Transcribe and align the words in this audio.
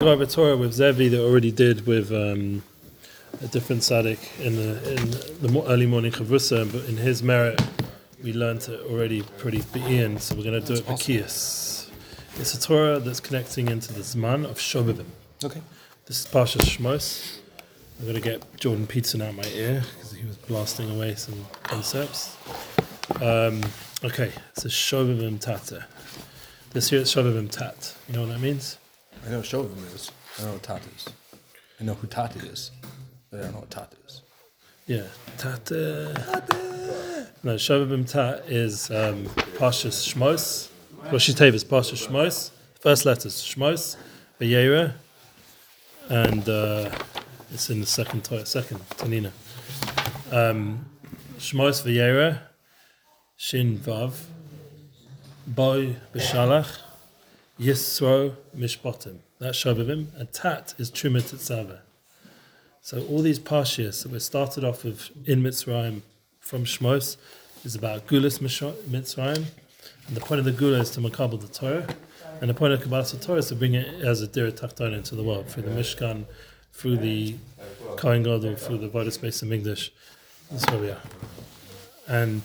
Torah 0.00 0.56
with 0.56 0.74
Zevi 0.74 1.08
that 1.08 1.20
already 1.20 1.50
did 1.50 1.84
with 1.84 2.12
um, 2.12 2.62
a 3.42 3.48
different 3.48 3.82
tzaddik 3.82 4.40
in 4.40 4.54
the 4.54 4.92
in 4.92 5.10
the 5.42 5.64
early 5.66 5.86
morning 5.86 6.12
chavrusa, 6.12 6.70
but 6.70 6.84
in 6.84 6.96
his 6.96 7.20
merit 7.20 7.60
we 8.22 8.32
learned 8.32 8.62
it 8.68 8.80
already 8.88 9.22
pretty 9.38 9.60
bein, 9.72 10.16
so 10.18 10.36
we're 10.36 10.44
going 10.44 10.62
to 10.62 10.64
do 10.64 10.74
it 10.74 10.86
Bekias. 10.86 11.90
It's 12.36 12.54
a 12.54 12.60
Torah 12.60 13.00
that's 13.00 13.18
connecting 13.18 13.66
into 13.66 13.92
the 13.92 14.02
Zman 14.02 14.44
of 14.44 14.58
Shovavim. 14.58 15.06
Okay. 15.42 15.62
This 16.06 16.20
is 16.20 16.26
Pasha 16.26 16.60
Shmos. 16.60 17.38
I'm 17.98 18.04
going 18.04 18.14
to 18.14 18.20
get 18.20 18.56
Jordan 18.56 18.86
Peterson 18.86 19.20
out 19.20 19.30
of 19.30 19.34
my 19.34 19.46
ear 19.46 19.82
because 19.96 20.12
he 20.12 20.24
was 20.24 20.36
blasting 20.36 20.94
away 20.94 21.16
some 21.16 21.44
concepts. 21.64 22.36
Um, 23.20 23.62
okay, 24.04 24.30
so 24.52 24.68
Shovavim 24.68 25.40
Tata. 25.40 25.86
This 26.70 26.92
year 26.92 27.00
it's 27.00 27.12
Shovavim 27.12 27.50
Tat. 27.50 27.96
You 28.06 28.14
know 28.14 28.20
what 28.20 28.30
that 28.30 28.40
means? 28.40 28.78
I 29.26 29.30
know 29.30 29.38
what 29.38 29.46
Shovim 29.46 29.94
is. 29.94 30.10
I 30.38 30.42
know 30.44 30.52
what 30.52 30.62
Tat 30.62 30.82
is. 30.96 31.08
I 31.80 31.84
know 31.84 31.94
who 31.94 32.06
Tati 32.06 32.40
is. 32.48 32.70
But 33.30 33.40
I 33.40 33.42
don't 33.44 33.52
know 33.54 33.60
what 33.60 33.70
Tat 33.70 33.92
is. 34.06 34.22
Yeah, 34.86 35.04
Tata. 35.36 37.28
No, 37.42 37.54
Shovavim 37.54 38.08
Tat 38.10 38.44
is 38.48 38.90
um, 38.90 39.26
Pashas 39.58 40.12
Shmos. 40.14 40.70
Rosh 41.12 41.30
Tevis, 41.30 41.64
Pashas 41.64 42.06
Shmos. 42.06 42.50
First 42.80 43.04
letters 43.04 43.34
Shmos, 43.42 43.96
Vayera, 44.40 44.94
and 46.08 46.48
uh, 46.48 46.90
it's 47.52 47.70
in 47.70 47.80
the 47.80 47.86
second 47.86 48.22
to- 48.24 48.46
second 48.46 48.80
Tanina. 48.90 49.30
Um, 50.32 50.86
Shmos 51.38 51.82
Vayera, 51.84 52.38
Shin 53.36 53.78
Vav, 53.78 54.14
Boy 55.46 55.96
B'Shalach, 56.14 56.78
Yisro 57.60 58.36
Mishpatim. 58.56 59.18
That's 59.40 59.58
Shovavim, 59.58 60.14
and 60.16 60.32
Tat 60.32 60.74
is 60.78 60.92
Truma 60.92 61.20
Tetzaveh. 61.20 61.80
So 62.80 63.04
all 63.06 63.20
these 63.20 63.40
parshias 63.40 64.04
that 64.04 64.12
were 64.12 64.20
started 64.20 64.62
off 64.62 64.84
with 64.84 65.10
in 65.26 65.42
Mitzrayim 65.42 66.02
from 66.38 66.64
Shmos 66.64 67.16
is 67.64 67.74
about 67.74 68.06
Gulas 68.06 68.38
Mitzrayim, 68.38 69.46
and 70.06 70.16
the 70.16 70.20
point 70.20 70.38
of 70.38 70.44
the 70.44 70.52
Gula 70.52 70.78
is 70.78 70.90
to 70.92 71.00
makabel 71.00 71.40
the 71.40 71.48
Torah, 71.48 71.86
and 72.40 72.48
the 72.48 72.54
point 72.54 72.74
of 72.74 72.80
Kabbalah 72.80 73.04
Torah 73.04 73.38
is 73.38 73.48
to 73.48 73.56
bring 73.56 73.74
it 73.74 74.02
as 74.04 74.22
a 74.22 74.28
Dira 74.28 74.52
Tachton 74.52 74.94
into 74.94 75.16
the 75.16 75.24
world 75.24 75.48
through 75.48 75.64
the 75.64 75.70
Mishkan, 75.70 76.26
through 76.72 76.98
the 76.98 77.34
Kohen 77.96 78.22
Gadol, 78.22 78.54
through 78.54 78.78
the 78.78 78.88
Vodah 78.88 79.12
Space 79.12 79.42
of 79.42 79.52
English. 79.52 79.92
That's 80.52 80.64
where 80.70 80.80
we 80.80 80.90
are, 80.90 81.02
and 82.06 82.42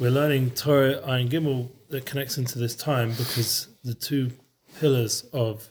we're 0.00 0.10
learning 0.10 0.50
Torah 0.50 1.00
Ayin 1.06 1.28
Gimel 1.30 1.68
that 1.90 2.06
connects 2.06 2.36
into 2.36 2.58
this 2.58 2.74
time 2.74 3.12
because 3.12 3.68
the 3.84 3.94
two 3.94 4.32
pillars 4.78 5.24
of 5.32 5.68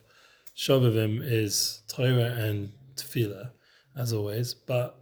Shovavim 0.55 1.21
is 1.23 1.83
Torah 1.87 2.33
and 2.37 2.71
Tefillah 2.95 3.51
as 3.95 4.11
always. 4.11 4.53
But 4.53 4.99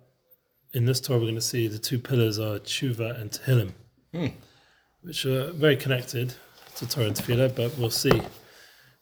in 0.73 0.85
this 0.85 0.99
Torah, 0.99 1.19
we're 1.19 1.25
going 1.25 1.35
to 1.35 1.41
see 1.41 1.67
the 1.67 1.79
two 1.79 1.99
pillars 1.99 2.37
are 2.37 2.59
Tshuva 2.59 3.19
and 3.19 3.31
Tehillim, 3.31 3.71
hmm. 4.13 4.27
which 5.01 5.25
are 5.25 5.51
very 5.51 5.77
connected 5.77 6.33
to 6.75 6.87
Torah 6.87 7.07
and 7.07 7.15
Tefillah. 7.15 7.55
But 7.55 7.77
we'll 7.77 7.89
see. 7.89 8.21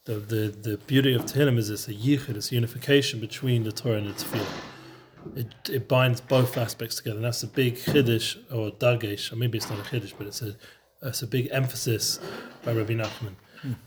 The, 0.06 0.16
the, 0.16 0.54
the 0.70 0.78
beauty 0.86 1.14
of 1.14 1.24
Tehillim 1.26 1.58
is 1.58 1.70
it's 1.70 1.88
a 1.88 1.94
yichud, 1.94 2.36
it's 2.36 2.52
a 2.52 2.56
unification 2.56 3.22
between 3.22 3.64
the 3.64 3.72
Torah 3.72 3.98
and 3.98 4.14
the 4.14 4.24
Tefillah. 4.24 5.38
It, 5.38 5.70
it 5.70 5.88
binds 5.88 6.20
both 6.20 6.58
aspects 6.58 6.98
together. 6.98 7.16
And 7.16 7.26
that's 7.26 7.42
a 7.44 7.48
big 7.48 7.76
chiddush 7.76 8.38
or 8.52 8.72
dagesh, 8.72 9.32
or 9.32 9.38
maybe 9.38 9.58
it's 9.58 9.70
not 9.70 9.80
a 9.80 9.84
chiddush, 9.84 10.14
but 10.18 10.28
it's 10.28 10.42
a, 10.42 10.56
it's 11.02 11.22
a 11.22 11.28
big 11.28 11.48
emphasis 11.52 12.20
by 12.64 12.74
Rabbi 12.74 12.94
Nachman 12.94 13.36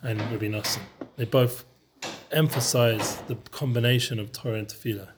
and 0.03 0.21
Rabbi 0.21 0.47
Nassim. 0.47 0.83
They 1.17 1.25
both 1.25 1.65
emphasize 2.33 3.17
the 3.29 3.37
combination 3.51 4.19
of 4.19 4.33
Torah 4.33 4.59
and 4.59 4.69
Tefillah 4.69 5.09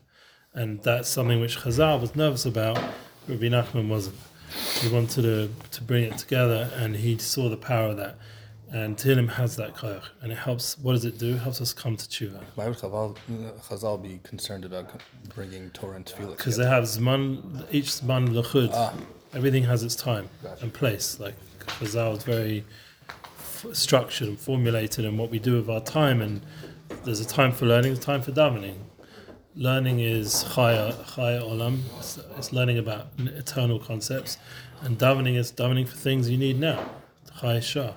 and 0.58 0.82
that's 0.82 1.08
something 1.08 1.40
which 1.40 1.58
Chazal 1.58 2.00
was 2.00 2.16
nervous 2.16 2.44
about. 2.44 2.76
Rabbi 3.28 3.48
Nachman 3.48 3.88
wasn't. 3.88 4.16
He 4.80 4.88
wanted 4.88 5.22
to, 5.22 5.50
to 5.72 5.82
bring 5.84 6.04
it 6.04 6.16
together, 6.16 6.70
and 6.74 6.96
he 6.96 7.18
saw 7.18 7.48
the 7.48 7.56
power 7.56 7.88
of 7.90 7.98
that. 7.98 8.16
And 8.70 8.96
Tehillim 8.96 9.30
has 9.30 9.56
that 9.56 9.74
koyach, 9.76 10.04
and 10.20 10.32
it 10.32 10.38
helps. 10.38 10.76
What 10.78 10.92
does 10.92 11.04
it 11.04 11.18
do? 11.18 11.36
It 11.36 11.38
helps 11.38 11.60
us 11.60 11.72
come 11.72 11.96
to 11.96 12.06
tshuva 12.06 12.40
Why 12.54 12.68
would 12.68 12.76
Chazal, 12.76 13.16
Chazal 13.60 14.02
be 14.02 14.20
concerned 14.24 14.64
about 14.64 14.90
bringing 15.34 15.70
Torah 15.70 15.96
and 15.96 16.04
Tefillah 16.04 16.36
because 16.36 16.56
they 16.56 16.66
have 16.66 16.84
zman. 16.84 17.66
Each 17.70 17.86
zman 17.86 18.28
lechud. 18.30 18.70
Ah. 18.72 18.94
Everything 19.34 19.62
has 19.64 19.82
its 19.82 19.94
time 19.94 20.28
Gotcha. 20.42 20.62
and 20.64 20.72
place. 20.72 21.20
Like 21.20 21.34
Chazal 21.78 22.16
is 22.16 22.24
very 22.24 22.64
structured 23.72 24.28
and 24.28 24.38
formulated 24.38 25.04
in 25.04 25.16
what 25.16 25.30
we 25.30 25.38
do 25.38 25.56
with 25.56 25.68
our 25.68 25.80
time, 25.80 26.20
and 26.20 26.40
there's 27.04 27.20
a 27.20 27.26
time 27.26 27.52
for 27.52 27.66
learning, 27.66 27.92
there's 27.92 28.04
a 28.04 28.06
time 28.06 28.22
for 28.22 28.32
davening. 28.32 28.76
Learning 29.56 30.00
is 30.00 30.44
chaya, 30.50 30.92
chaya 31.04 31.42
olam. 31.42 31.80
It's, 31.98 32.18
it's 32.36 32.52
learning 32.52 32.78
about 32.78 33.08
eternal 33.18 33.78
concepts, 33.78 34.38
and 34.82 34.98
davening 34.98 35.36
is 35.36 35.50
davening 35.52 35.88
for 35.88 35.96
things 35.96 36.30
you 36.30 36.38
need 36.38 36.58
now. 36.58 36.88
Chaya 37.38 37.62
shah. 37.62 37.92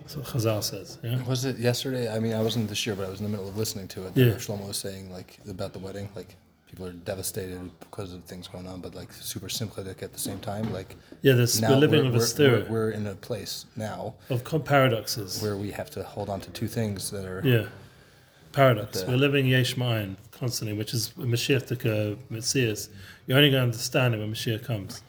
That's 0.00 0.16
what 0.16 0.26
Chazal 0.26 0.62
says. 0.62 0.98
Yeah. 1.02 1.22
Was 1.24 1.46
it 1.46 1.56
yesterday? 1.56 2.14
I 2.14 2.18
mean, 2.18 2.34
I 2.34 2.42
wasn't 2.42 2.68
this 2.68 2.84
year, 2.84 2.94
but 2.94 3.06
I 3.06 3.10
was 3.10 3.20
in 3.20 3.24
the 3.24 3.30
middle 3.30 3.48
of 3.48 3.56
listening 3.56 3.88
to 3.88 4.06
it. 4.06 4.12
Yeah. 4.14 4.32
Shlomo 4.34 4.68
was 4.68 4.76
saying 4.76 5.10
like 5.10 5.38
about 5.48 5.72
the 5.72 5.78
wedding, 5.78 6.10
like 6.14 6.36
people 6.74 6.86
are 6.88 6.92
devastated 6.92 7.70
because 7.78 8.12
of 8.12 8.24
things 8.24 8.48
going 8.48 8.66
on, 8.66 8.80
but 8.80 8.96
like 8.96 9.12
super 9.12 9.48
sympathetic 9.48 10.02
at 10.02 10.12
the 10.12 10.18
same 10.18 10.40
time. 10.40 10.72
Like 10.72 10.96
Yeah. 11.22 11.34
There's, 11.34 11.60
we're 11.62 11.76
living 11.76 12.04
with 12.06 12.14
a 12.16 12.18
we're, 12.18 12.26
spirit 12.26 12.68
we're, 12.68 12.86
we're 12.86 12.90
in 12.90 13.06
a 13.06 13.14
place 13.14 13.66
now 13.76 14.14
of 14.28 14.42
paradoxes. 14.64 15.40
where 15.40 15.56
we 15.56 15.70
have 15.70 15.88
to 15.90 16.02
hold 16.02 16.28
on 16.28 16.40
to 16.40 16.50
two 16.50 16.66
things 16.66 17.12
that 17.12 17.24
are 17.26 17.40
Yeah. 17.44 17.66
Paradox. 18.52 19.00
The- 19.02 19.06
We're 19.06 19.16
living 19.16 19.46
Yesh 19.46 19.76
Ma'ayin 19.76 20.16
constantly, 20.32 20.76
which 20.76 20.92
is 20.94 21.12
a 21.18 21.20
Mashiach 21.22 21.68
Tika 21.68 22.16
Metzias. 22.32 22.88
You're 23.26 23.38
only 23.38 23.50
going 23.50 23.60
to 23.60 23.64
understand 23.70 24.14
it 24.14 24.18
when 24.18 24.32
Mashiach 24.32 24.64
comes. 24.64 25.02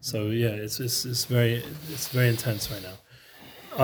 So 0.00 0.26
yeah, 0.28 0.48
it's, 0.48 0.78
it's, 0.78 1.04
it's 1.04 1.24
very 1.24 1.64
it's 1.88 2.08
very 2.08 2.28
intense 2.28 2.70
right 2.70 2.82
now. 2.82 2.96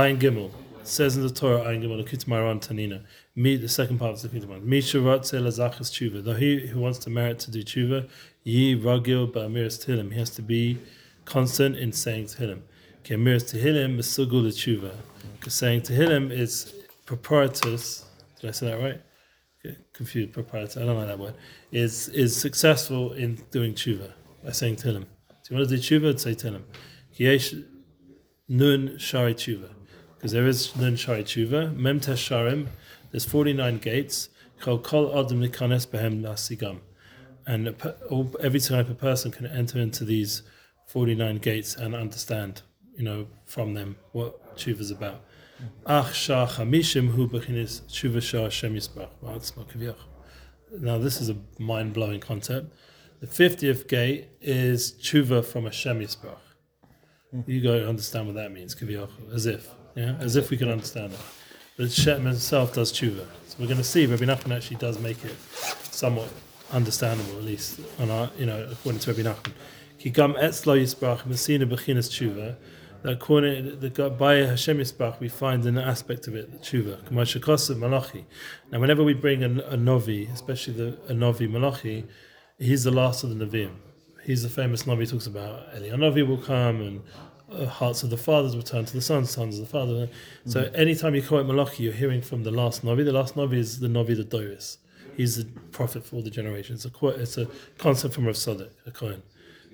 Ayin 0.00 0.18
Gimel 0.18 0.50
says 0.88 1.16
in 1.16 1.22
the 1.22 1.30
Torah 1.30 1.60
Ayin 1.60 1.82
Gimel 1.82 2.02
Likutei 2.02 2.26
Moharan 2.26 2.60
Tanina. 2.60 3.04
Me 3.34 3.56
the 3.56 3.68
second 3.68 3.98
part 3.98 4.12
of 4.12 4.22
the 4.22 4.28
Likutei 4.28 4.46
Moharan. 4.46 4.64
Mi 4.64 4.80
Sharatze 4.80 5.40
Lazachas 5.40 5.90
Tshuva. 5.90 6.24
Though 6.24 6.34
he 6.34 6.66
who 6.66 6.80
wants 6.80 6.98
to 7.00 7.10
merit 7.10 7.38
to 7.40 7.50
do 7.50 7.62
Tshuva, 7.62 8.08
Ye 8.44 8.76
Ragil 8.76 9.32
Ba'amiras 9.32 9.84
Tehillim. 9.84 10.12
He 10.12 10.18
has 10.18 10.30
to 10.30 10.42
be 10.42 10.78
constant 11.24 11.76
in 11.76 11.92
saying 11.92 12.26
Tehillim. 12.26 12.60
Kemiras 13.04 13.52
Tehillim 13.52 13.96
Mesugul 13.96 14.46
Tshuva. 14.48 14.94
Because 15.34 15.54
saying 15.54 15.82
Tehillim 15.82 16.30
is 16.30 16.74
proprietus. 17.06 18.04
Did 18.40 18.48
I 18.48 18.50
say 18.52 18.66
that 18.66 18.80
right? 18.80 19.00
Confused 19.92 20.32
proprietor. 20.32 20.82
I 20.82 20.86
don't 20.86 20.96
like 20.96 21.08
that 21.08 21.18
word. 21.18 21.34
Is 21.72 22.08
is 22.10 22.36
successful 22.36 23.12
in 23.14 23.36
doing 23.50 23.74
tshuva 23.74 24.12
by 24.44 24.52
saying 24.52 24.76
Tehillim. 24.76 25.02
Do 25.02 25.54
you 25.54 25.56
want 25.56 25.68
to 25.68 25.76
do 25.76 25.82
tshuva? 25.82 26.18
Say 26.20 26.34
Tehillim. 26.34 26.62
Yesh 27.14 27.54
nun 28.48 28.96
shari 28.98 29.34
tshuva. 29.34 29.70
Because 30.26 30.32
there 30.32 30.48
is 30.48 30.74
nun 30.74 30.96
shari 30.96 31.22
tshuva. 31.22 31.72
Mem 31.76 32.00
tes 32.00 32.18
sharim. 32.18 32.66
There's 33.12 33.24
49 33.24 33.78
gates. 33.78 34.28
Kol 34.58 34.80
kol 34.80 35.16
adam 35.16 35.40
nikanes 35.40 35.86
behem 35.86 36.20
nasigam. 36.20 36.80
And 37.46 37.76
every 38.40 38.58
type 38.58 38.88
of 38.88 38.98
person 38.98 39.30
can 39.30 39.46
enter 39.46 39.78
into 39.78 40.04
these 40.04 40.42
49 40.88 41.36
gates 41.36 41.76
and 41.76 41.94
understand, 41.94 42.62
you 42.96 43.04
know, 43.04 43.28
from 43.44 43.74
them 43.74 43.98
what 44.10 44.56
tshuva 44.56 44.80
is 44.80 44.90
about. 44.90 45.20
Ach 45.86 46.12
shah 46.12 46.48
chamishim 46.48 47.10
hu 47.10 47.28
tshuva 47.28 48.20
shah 48.20 48.48
kaviyach. 48.48 49.94
Now 50.80 50.98
this 50.98 51.20
is 51.20 51.28
a 51.30 51.36
mind-blowing 51.60 52.18
concept. 52.18 52.74
The 53.20 53.28
50th 53.28 53.86
gate 53.86 54.30
is 54.40 54.90
tshuva 55.00 55.44
from 55.44 55.66
Hashem 55.66 56.00
yisbarach. 56.00 56.40
You 57.46 57.62
got 57.62 57.74
to 57.74 57.88
understand 57.88 58.26
what 58.26 58.34
that 58.34 58.50
means, 58.50 58.74
kaviyach, 58.74 59.32
as 59.32 59.46
if, 59.46 59.70
yeah, 59.96 60.14
as 60.20 60.36
if 60.36 60.50
we 60.50 60.56
can 60.56 60.68
understand 60.68 61.14
it. 61.14 61.20
But 61.76 61.90
Shem 61.90 62.24
himself 62.24 62.74
does 62.74 62.92
tshuva. 62.92 63.26
So 63.48 63.56
we're 63.58 63.66
going 63.66 63.78
to 63.78 63.84
see 63.84 64.06
Rabbi 64.06 64.24
Nachman 64.24 64.54
actually 64.54 64.76
does 64.76 64.98
make 65.00 65.24
it 65.24 65.36
somewhat 65.90 66.28
understandable, 66.72 67.38
at 67.38 67.44
least 67.44 67.80
on 67.98 68.10
our, 68.10 68.30
you 68.38 68.46
know, 68.46 68.68
according 68.70 69.00
to 69.00 69.12
Rabbi 69.12 69.28
Nachman. 69.28 69.52
Ki 69.98 70.10
gam 70.10 70.34
etzlo 70.34 70.80
yisbarach 70.80 71.22
mesina 71.22 71.68
bechinas 71.68 72.08
tshuva. 72.10 72.56
That 73.02 73.12
according 73.12 73.80
the 73.80 74.10
by 74.10 74.36
Hashem 74.36 74.78
yisbarach, 74.78 75.18
we 75.18 75.28
find 75.28 75.64
an 75.64 75.78
aspect 75.78 76.28
of 76.28 76.34
it, 76.34 76.52
the 76.52 76.58
tshuva. 76.58 77.78
Malachi. 77.78 78.26
Now, 78.70 78.80
whenever 78.80 79.02
we 79.02 79.14
bring 79.14 79.42
a, 79.42 79.48
a 79.68 79.76
novi, 79.76 80.26
especially 80.26 80.74
the 80.74 80.98
a 81.08 81.14
novi 81.14 81.46
malachi, 81.46 82.04
he's 82.58 82.84
the 82.84 82.90
last 82.90 83.24
of 83.24 83.36
the 83.36 83.46
Nevi'im. 83.46 83.76
He's 84.24 84.42
the 84.42 84.48
famous 84.48 84.82
who 84.82 85.06
talks 85.06 85.26
about 85.26 85.68
Eli 85.76 85.94
Novi 85.94 86.22
will 86.24 86.38
come 86.38 86.80
and 86.80 87.02
Uh, 87.50 87.64
hearts 87.64 88.02
of 88.02 88.10
the 88.10 88.16
fathers 88.16 88.56
will 88.56 88.62
turn 88.62 88.84
to 88.84 88.92
the 88.92 89.00
sons, 89.00 89.30
sons 89.30 89.58
of 89.58 89.66
the 89.66 89.70
father. 89.70 90.08
So 90.46 90.64
mm. 90.64 90.76
anytime 90.76 91.14
you 91.14 91.22
quote 91.22 91.46
Malachi, 91.46 91.84
you're 91.84 91.92
hearing 91.92 92.20
from 92.20 92.42
the 92.42 92.50
last 92.50 92.84
Navi. 92.84 93.04
The 93.04 93.12
last 93.12 93.36
Navi 93.36 93.54
is 93.54 93.78
the 93.78 93.86
Navi 93.86 94.16
the 94.16 94.24
Doris. 94.24 94.78
He's 95.16 95.36
the 95.36 95.44
prophet 95.70 96.04
for 96.04 96.16
all 96.16 96.22
the 96.22 96.30
generations. 96.30 96.84
It's 96.84 96.94
a, 96.94 96.98
quote, 96.98 97.20
it's 97.20 97.38
a 97.38 97.48
concept 97.78 98.14
from 98.14 98.26
Rav 98.26 98.34
Tzadok, 98.34 98.70
a 98.84 98.90
Kohen. 98.90 99.22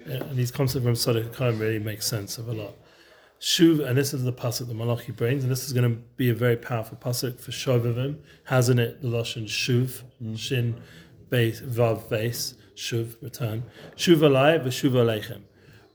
And 0.04 0.36
these 0.36 0.50
concepts 0.50 0.84
from 0.84 0.94
Tzadok, 0.94 1.32
Kohen 1.32 1.58
really 1.58 1.78
make 1.78 2.02
sense 2.02 2.36
of 2.36 2.48
a 2.48 2.52
lot. 2.52 2.74
Shuv, 3.40 3.84
and 3.84 3.98
this 3.98 4.14
is 4.14 4.22
the 4.22 4.32
pasuk 4.32 4.68
that 4.68 4.74
Malachi 4.74 5.10
brings, 5.10 5.42
and 5.42 5.50
this 5.50 5.64
is 5.64 5.72
going 5.72 5.90
to 5.90 5.96
be 6.16 6.28
a 6.28 6.34
very 6.34 6.56
powerful 6.56 6.96
pasuk 6.96 7.40
for 7.40 7.50
Shovavim. 7.50 8.18
Has 8.44 8.68
in 8.68 8.78
it 8.78 9.02
the 9.02 9.08
lashon 9.08 9.46
Shuv, 9.46 10.02
mm. 10.22 10.38
Shin, 10.38 10.80
base, 11.28 11.60
Vav, 11.60 12.08
base, 12.08 12.54
Shuv, 12.76 13.20
return. 13.20 13.64
Shuv 13.96 14.18
alai 14.18 14.62
v'shuv 14.62 14.92
aleichem. 14.92 15.40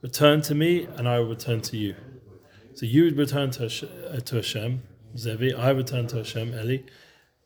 Return 0.00 0.42
to 0.42 0.54
me, 0.54 0.84
and 0.96 1.08
I 1.08 1.18
will 1.18 1.30
return 1.30 1.60
to 1.62 1.76
you. 1.76 1.96
So 2.74 2.86
you 2.86 3.04
would 3.04 3.18
return 3.18 3.50
to 3.52 3.62
Hash- 3.64 3.82
uh, 3.82 4.20
to 4.20 4.36
Hashem, 4.36 4.82
Zevi. 5.16 5.52
I 5.52 5.70
return 5.70 6.06
to 6.08 6.18
Hashem, 6.18 6.54
Eli, 6.54 6.78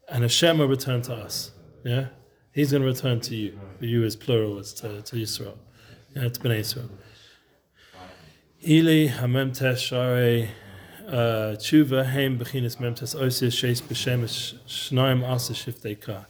and 0.09 0.23
Hashem 0.23 0.59
will 0.59 0.69
return 0.69 1.01
to 1.03 1.15
us. 1.15 1.53
Yeah, 1.85 2.09
He's 2.53 2.73
going 2.73 2.83
to 2.83 2.89
return 2.89 3.21
to 3.21 3.35
you. 3.35 3.59
You 3.81 4.05
is 4.05 4.17
plural, 4.17 4.59
it's 4.59 4.75
to, 4.75 5.01
to 5.01 5.17
Israel. 5.21 5.59
Yeah, 6.15 6.29
to 6.29 6.41
Bnei 6.41 6.59
Israel. 6.59 6.91
Ili 8.61 9.09
hamemtes 9.09 9.79
share 9.79 10.49
uh, 11.09 11.57
tshuva 11.57 12.05
heim 12.05 12.39
bechinas 12.39 12.77
memtes 12.77 13.17
osius 13.17 13.57
sheis 13.57 13.81
b'shem 13.81 14.23
shnaim 14.67 15.27
asa 15.27 15.55
shiftei 15.55 15.99
ka. 15.99 16.27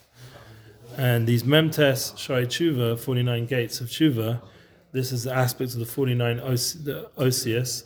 And 0.97 1.27
these 1.27 1.43
memtes 1.43 2.17
Shari 2.17 2.47
tshuva, 2.47 2.99
49 2.99 3.47
gates 3.47 3.81
of 3.81 3.89
tshuva, 3.89 4.41
this 4.93 5.13
is 5.13 5.25
the 5.25 5.35
aspect 5.35 5.73
of 5.73 5.81
the 5.81 5.87
49 5.87 6.41
os- 6.41 6.75
the 6.75 7.11
osius 7.17 7.85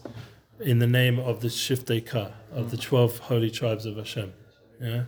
in 0.60 0.78
the 0.78 0.86
name 0.86 1.18
of 1.18 1.40
the 1.40 1.48
shiftei 1.48 2.04
ka, 2.04 2.30
of 2.52 2.70
the 2.70 2.76
12 2.76 3.18
holy 3.18 3.50
tribes 3.50 3.86
of 3.86 3.96
Hashem. 3.96 4.32
Yeah? 4.80 5.04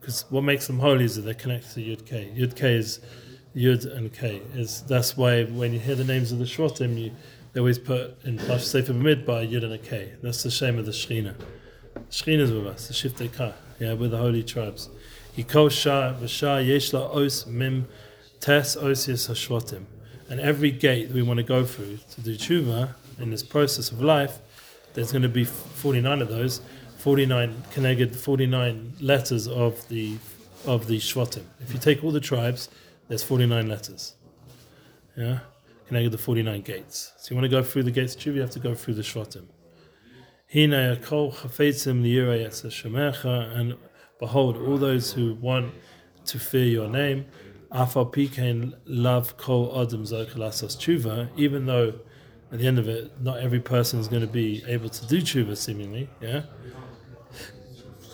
Because 0.00 0.24
what 0.30 0.42
makes 0.42 0.66
them 0.66 0.78
holy 0.78 1.04
is 1.04 1.16
that 1.16 1.22
they're 1.22 1.34
connected 1.34 1.72
to 1.74 1.80
Yud 1.80 2.06
K. 2.06 2.32
Yud 2.36 2.54
K 2.56 2.74
is 2.74 3.00
Yud 3.54 3.90
and 3.96 4.12
K. 4.12 4.42
Is 4.54 4.82
that's 4.82 5.16
why 5.16 5.44
when 5.44 5.72
you 5.72 5.78
hear 5.78 5.94
the 5.94 6.04
names 6.04 6.32
of 6.32 6.38
the 6.38 6.44
Shvatim, 6.44 6.98
you 6.98 7.12
they 7.52 7.60
always 7.60 7.78
put 7.78 8.22
in 8.24 8.38
Pash 8.38 8.66
Sefer 8.66 8.92
B'Midbar 8.92 9.50
Yud 9.50 9.64
and 9.64 9.72
a 9.72 9.78
K. 9.78 10.12
That's 10.22 10.42
the 10.42 10.50
shame 10.50 10.78
of 10.78 10.86
the 10.86 10.92
Shechina. 10.92 11.34
Shechina 12.10 12.40
is 12.40 12.52
with 12.52 12.66
us, 12.66 12.88
the 12.88 12.94
Shiftei. 12.94 13.54
Yeah, 13.78 13.94
with 13.94 14.10
the 14.10 14.18
holy 14.18 14.42
tribes. 14.42 14.90
Yikol 15.36 15.70
Shah 15.70 16.14
V'Shah 16.14 16.66
Yesh 16.66 16.92
La 16.92 17.10
Os 17.10 17.46
Mim 17.46 17.88
Tes 18.40 18.76
Osius 18.76 19.28
Hashvatim. 19.28 19.86
And 20.28 20.40
every 20.40 20.70
gate 20.70 21.10
we 21.10 21.22
want 21.22 21.38
to 21.38 21.44
go 21.44 21.64
through 21.64 21.98
to 22.12 22.20
do 22.20 22.36
tshuva 22.36 22.94
in 23.18 23.30
this 23.30 23.42
process 23.42 23.90
of 23.90 24.00
life, 24.00 24.38
there's 24.94 25.12
going 25.12 25.22
to 25.22 25.28
be 25.28 25.44
49 25.44 26.22
of 26.22 26.28
those, 26.28 26.60
49 26.98 27.62
connected, 27.70 28.16
49 28.16 28.94
letters 29.00 29.46
of 29.46 29.86
the 29.88 30.18
of 30.66 30.88
the 30.88 30.98
Shvatim. 30.98 31.44
If 31.60 31.72
you 31.72 31.78
take 31.78 32.02
all 32.02 32.10
the 32.10 32.20
tribes, 32.20 32.68
there's 33.08 33.22
49 33.22 33.68
letters. 33.68 34.14
Yeah, 35.16 35.38
connected 35.86 36.10
the 36.10 36.18
49 36.18 36.60
gates. 36.62 37.12
So 37.18 37.30
you 37.30 37.36
want 37.36 37.44
to 37.44 37.56
go 37.56 37.62
through 37.62 37.84
the 37.84 37.90
gates 37.90 38.14
of 38.14 38.20
tshuva, 38.20 38.34
you 38.34 38.40
have 38.40 38.50
to 38.50 38.58
go 38.58 38.74
through 38.74 38.94
the 38.94 39.02
Shvatim. 39.02 39.46
And 43.48 43.74
behold, 44.18 44.56
all 44.56 44.78
those 44.78 45.12
who 45.12 45.34
want 45.34 45.74
to 46.26 46.38
fear 46.38 46.64
your 46.64 46.88
name, 46.88 47.26
afal 47.72 48.12
pikein 48.12 48.74
love 48.86 49.36
kol 49.36 49.80
adam 49.80 50.04
zokalasos 50.04 50.76
tshuva, 50.76 51.28
even 51.36 51.66
though 51.66 51.94
at 52.52 52.58
the 52.58 52.66
end 52.66 52.78
of 52.78 52.88
it, 52.88 53.20
not 53.20 53.38
every 53.38 53.60
person 53.60 53.98
is 53.98 54.08
going 54.08 54.22
to 54.22 54.28
be 54.28 54.62
able 54.66 54.88
to 54.88 55.06
do 55.06 55.20
tshuva, 55.20 55.56
seemingly, 55.56 56.08
yeah? 56.20 56.42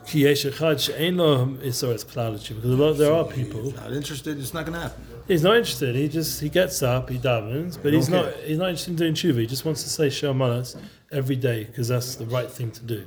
Ki 0.07 0.21
yesh 0.21 0.45
echad 0.45 0.81
she'ein 0.81 1.17
lo 1.17 1.43
eh, 1.63 1.69
isoretz 1.69 2.05
klal 2.05 2.35
tshuva, 2.35 2.57
because 2.57 2.79
lot, 2.79 2.93
there 2.95 3.13
are 3.13 3.25
people 3.25 3.71
Not 3.73 3.93
interested. 3.93 4.39
It's 4.39 4.55
not 4.55 4.67
going 4.67 4.75
to 4.75 4.81
happen. 4.81 5.07
He's 5.29 5.43
not 5.43 5.57
interested. 5.57 5.95
He 5.95 6.09
just 6.09 6.41
he 6.41 6.49
gets 6.49 6.83
up, 6.83 7.09
he 7.09 7.19
davens, 7.19 7.79
but 7.81 7.93
he's 7.93 8.09
not 8.09 8.35
he's 8.45 8.59
not 8.59 8.71
interested 8.71 8.91
in 8.91 8.97
doing 8.97 9.15
tshuva. 9.15 9.41
He 9.41 9.47
just 9.47 9.65
wants 9.65 9.83
to 9.85 9.89
say 9.89 10.09
shamanas 10.09 10.77
every 11.13 11.37
day 11.37 11.65
because 11.65 11.89
that's 11.89 12.17
the 12.17 12.27
right 12.27 12.51
thing 12.51 12.71
to 12.73 12.83
do. 12.83 13.07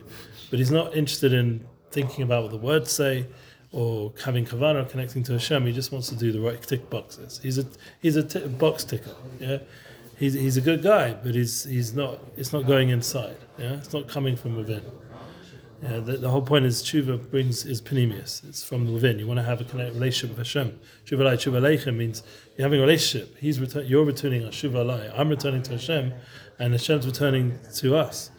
But 0.50 0.60
he's 0.60 0.72
not 0.72 0.96
interested 0.96 1.34
in 1.34 1.66
thinking 1.92 2.24
about 2.24 2.44
what 2.44 2.52
the 2.52 2.58
words 2.58 2.92
say 2.92 3.28
or 3.76 4.14
having 4.24 4.46
kavanah 4.46 4.90
connecting 4.90 5.22
to 5.22 5.34
Hashem. 5.34 5.66
He 5.66 5.74
just 5.74 5.92
wants 5.92 6.08
to 6.08 6.16
do 6.16 6.32
the 6.32 6.40
right 6.40 6.62
tick 6.62 6.90
boxes. 6.90 7.42
He's 7.44 7.58
a 7.58 7.66
he's 8.02 8.16
a 8.16 8.24
t- 8.24 8.48
box 8.48 8.86
ticker. 8.86 9.16
Yeah, 9.40 9.58
he's 10.18 10.34
he's 10.34 10.56
a 10.56 10.62
good 10.62 10.82
guy, 10.82 11.14
but 11.14 11.36
he's 11.36 11.66
he's 11.66 11.94
not. 11.94 12.20
It's 12.38 12.54
not 12.54 12.66
going 12.66 12.88
inside. 12.90 13.36
Yeah, 13.60 13.74
it's 13.74 13.92
not 13.92 14.08
coming 14.08 14.38
from 14.38 14.56
within. 14.56 14.82
Yeah, 15.84 16.00
the, 16.00 16.16
the 16.18 16.30
whole 16.30 16.42
point 16.42 16.64
is 16.64 16.82
tshuva 16.82 17.30
brings 17.30 17.66
is 17.66 17.82
panemius. 17.82 18.48
It's 18.48 18.64
from 18.64 18.94
within. 18.94 19.20
You 19.20 19.28
want 19.28 19.40
to 19.40 19.44
have 19.44 19.60
a 19.60 19.66
connect 19.66 19.94
relationship 19.94 20.30
with 20.30 20.48
Hashem. 20.48 20.80
Tshuva 21.06 21.36
alai, 21.36 21.36
tshuva 21.36 21.96
means 21.96 22.24
you're 22.56 22.66
having 22.66 22.80
a 22.80 22.84
relationship. 22.84 23.36
He's 23.40 23.60
you're 23.60 24.06
returning 24.06 24.46
a 24.46 24.48
tshuva 24.48 24.86
alai. 24.86 25.20
I'm 25.20 25.28
returning 25.28 25.64
to 25.64 25.72
Hashem, 25.72 26.14
and 26.60 26.72
Hashem's 26.72 27.06
returning 27.06 27.60
to 27.76 27.98
us. 27.98 28.32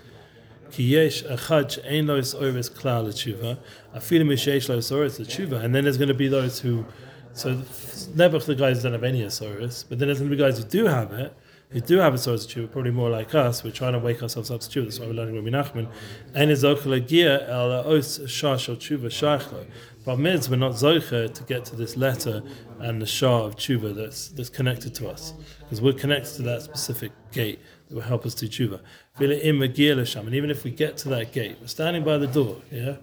And 5.63 5.75
then 5.75 5.85
there's 5.85 5.97
going 5.97 6.09
to 6.09 6.15
be 6.15 6.29
those 6.29 6.61
who, 6.61 6.85
so 7.33 7.55
Nebuch 7.55 8.45
the 8.47 8.55
guys 8.55 8.83
don't 8.83 8.93
have 8.93 9.05
any 9.05 9.23
isoris, 9.23 9.85
but 9.89 9.99
then 9.99 10.09
there's 10.09 10.19
going 10.19 10.31
to 10.31 10.37
be 10.37 10.43
guys 10.43 10.59
who 10.59 10.65
do 10.65 10.87
have 10.87 11.13
it, 11.13 11.35
who 11.71 11.81
do 11.81 11.99
have 11.99 12.15
isoris 12.15 12.47
tshuva, 12.47 12.71
probably 12.71 12.91
more 12.93 13.11
like 13.11 13.35
us. 13.35 13.65
We're 13.65 13.73
trying 13.73 13.95
to 13.95 13.99
wake 13.99 14.23
ourselves 14.23 14.51
up 14.51 14.61
to 14.61 14.69
tshuva. 14.69 14.85
That's 14.85 15.01
why 15.01 15.07
we're 15.07 15.15
learning 15.15 15.35
Rabbi 15.35 15.49
Nachman. 15.49 15.89
And 16.35 16.51
is 16.51 16.63
zochel 16.63 17.49
el 17.49 17.73
os 17.73 18.19
shash 18.21 18.69
or 18.69 18.77
tshuva 18.77 19.07
shaychlo. 19.07 19.67
But 20.05 20.21
mids 20.21 20.49
we're 20.49 20.57
not 20.57 20.73
zocher 20.73 21.33
to 21.35 21.43
get 21.45 21.65
to 21.67 21.77
this 21.77 21.97
letter 21.97 22.43
and 22.79 23.03
the 23.03 23.07
shah 23.07 23.45
of 23.45 23.57
tshuva 23.57 23.93
that's 23.95 24.29
that's 24.29 24.49
connected 24.49 24.95
to 24.95 25.09
us 25.09 25.35
because 25.59 25.83
we're 25.83 25.95
connected 25.95 26.37
to 26.37 26.43
that 26.43 26.63
specific 26.63 27.11
gate 27.33 27.59
that 27.89 27.95
will 27.97 28.03
help 28.03 28.25
us 28.25 28.35
do 28.35 28.47
tshuva. 28.47 28.81
Feel 29.19 29.31
it 29.31 29.43
in 29.43 29.57
Megillah 29.57 30.17
and 30.17 30.35
even 30.35 30.51
if 30.51 30.63
we 30.63 30.71
get 30.71 30.99
to 30.99 31.09
that 31.09 31.33
gate, 31.33 31.57
we're 31.59 31.69
standing 31.69 32.05
by 32.05 32.19
the 32.19 32.27
door. 32.27 32.61
Yeah, 32.71 32.97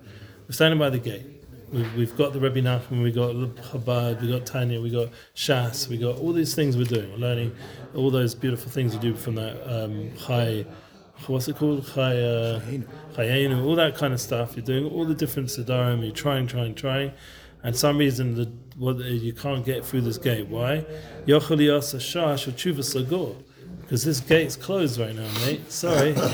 we're 0.47 0.51
standing 0.51 0.77
by 0.77 0.91
the 0.91 0.99
gate. 0.99 1.25
We've, 1.71 1.95
we've 1.95 2.15
got 2.15 2.33
the 2.33 2.39
Rebbe 2.39 2.61
Nachman, 2.61 3.01
we've 3.01 3.15
got 3.15 3.33
the 3.33 3.47
Chabad, 3.47 4.21
we 4.21 4.27
got 4.27 4.45
Tanya, 4.45 4.79
we 4.79 4.91
got 4.91 5.09
Shas, 5.35 5.87
we 5.87 5.97
got 5.97 6.19
all 6.19 6.31
these 6.31 6.53
things 6.53 6.77
we're 6.77 6.83
doing. 6.83 7.09
We're 7.09 7.17
learning 7.17 7.55
all 7.95 8.11
those 8.11 8.35
beautiful 8.35 8.69
things 8.69 8.93
we 8.93 8.99
do 8.99 9.15
from 9.15 9.33
that 9.35 9.55
um, 9.67 10.11
Chai, 10.27 10.67
what's 11.25 11.47
it 11.47 11.55
called? 11.55 11.83
Chai, 11.95 12.15
uh, 12.19 12.59
Chayenu, 13.15 13.65
all 13.65 13.75
that 13.75 13.95
kind 13.95 14.13
of 14.13 14.21
stuff. 14.21 14.55
You're 14.55 14.65
doing 14.65 14.85
all 14.85 15.05
the 15.05 15.15
different 15.15 15.49
Siddharim, 15.49 16.03
you're 16.03 16.13
trying, 16.13 16.45
trying, 16.45 16.75
trying. 16.75 17.11
And 17.63 17.75
some 17.75 17.97
reason 17.97 18.35
the, 18.35 18.51
what, 18.77 18.97
you 18.99 19.33
can't 19.33 19.65
get 19.65 19.83
through 19.83 20.01
this 20.01 20.19
gate. 20.19 20.47
Why? 20.47 20.85
Yochel 21.25 21.57
Yasa 21.57 21.97
Shash 21.99 22.47
or 22.47 22.51
Tshuva 22.51 22.83
Sagor. 22.83 23.35
Because 23.83 24.03
this 24.03 24.19
gate's 24.19 24.55
closed 24.55 24.99
right 24.99 25.15
now, 25.15 25.29
mate. 25.45 25.71
Sorry. 25.71 26.15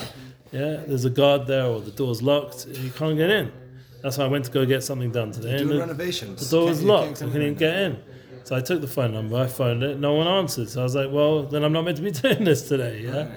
Yeah, 0.51 0.77
there's 0.87 1.05
a 1.05 1.11
guard 1.11 1.45
there 1.45 1.65
or 1.67 1.79
the 1.79 1.91
door's 1.91 2.23
locked. 2.23 2.65
You 2.71 2.89
can't 2.89 3.15
get 3.15 3.29
in. 3.29 3.51
That's 4.01 4.17
why 4.17 4.25
I 4.25 4.27
went 4.29 4.45
to 4.45 4.51
go 4.51 4.65
get 4.65 4.83
something 4.83 5.11
done 5.11 5.31
today. 5.31 5.57
Doing 5.59 5.69
the- 5.69 5.79
renovations. 5.79 6.49
the 6.49 6.57
door 6.57 6.65
was 6.69 6.77
Can't- 6.79 6.87
you 6.87 6.91
can't 6.95 7.07
locked. 7.09 7.21
I 7.21 7.25
couldn't 7.27 7.41
in. 7.49 7.53
get 7.53 7.75
in. 7.77 7.97
So 8.45 8.55
I 8.55 8.61
took 8.61 8.81
the 8.81 8.87
phone 8.87 9.13
number, 9.13 9.37
I 9.37 9.45
phoned 9.45 9.83
it, 9.83 9.99
no 9.99 10.15
one 10.15 10.25
answered. 10.25 10.67
So 10.69 10.79
I 10.79 10.83
was 10.85 10.95
like, 10.95 11.11
well, 11.11 11.43
then 11.43 11.63
I'm 11.63 11.71
not 11.71 11.85
meant 11.85 11.97
to 11.97 12.03
be 12.03 12.09
doing 12.23 12.45
this 12.45 12.67
today, 12.67 13.01
yeah? 13.03 13.27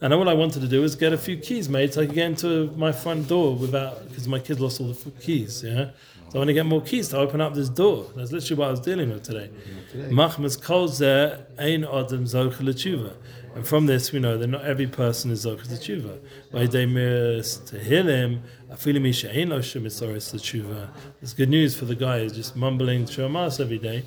And 0.00 0.14
all 0.14 0.28
I 0.28 0.34
wanted 0.34 0.60
to 0.60 0.68
do 0.68 0.82
was 0.82 0.94
get 0.94 1.12
a 1.12 1.18
few 1.18 1.36
keys 1.36 1.68
made 1.68 1.92
so 1.94 2.02
I 2.02 2.06
could 2.06 2.14
get 2.14 2.26
into 2.26 2.70
my 2.76 2.92
front 2.92 3.26
door 3.26 3.56
without, 3.56 4.08
because 4.08 4.28
my 4.28 4.38
kids 4.38 4.60
lost 4.60 4.80
all 4.80 4.86
the 4.92 5.10
keys, 5.20 5.64
yeah? 5.66 5.90
So 6.32 6.38
I 6.38 6.40
want 6.40 6.48
to 6.48 6.54
get 6.54 6.64
more 6.64 6.80
keys 6.80 7.10
to 7.10 7.18
open 7.18 7.42
up 7.42 7.52
this 7.52 7.68
door. 7.68 8.06
That's 8.16 8.32
literally 8.32 8.58
what 8.58 8.68
I 8.68 8.70
was 8.70 8.80
dealing 8.80 9.10
with 9.10 9.22
today. 9.22 9.50
Machmas 9.94 10.58
kol 10.58 10.88
zeh 10.88 11.38
ein 11.58 11.84
adam 11.84 12.24
l'tshuva. 12.24 13.12
And 13.54 13.66
from 13.66 13.84
this, 13.84 14.12
we 14.12 14.18
know 14.18 14.38
that 14.38 14.46
not 14.46 14.64
every 14.64 14.86
person 14.86 15.30
is 15.30 15.44
zocher 15.44 15.70
l'tshuva. 15.70 16.18
Vayidei 16.50 16.90
miras 16.90 17.60
tehillim, 17.70 18.40
afilim 18.70 19.06
ish 19.06 19.26
ein 19.26 19.50
lo 19.50 19.60
shem 19.60 19.84
isoris 19.84 20.32
l'tshuva. 20.32 20.88
It's 21.20 21.34
good 21.34 21.50
news 21.50 21.76
for 21.76 21.84
the 21.84 21.94
guy 21.94 22.20
who's 22.20 22.32
just 22.32 22.56
mumbling 22.56 23.04
shomas 23.04 23.60
every 23.60 23.76
day. 23.76 24.02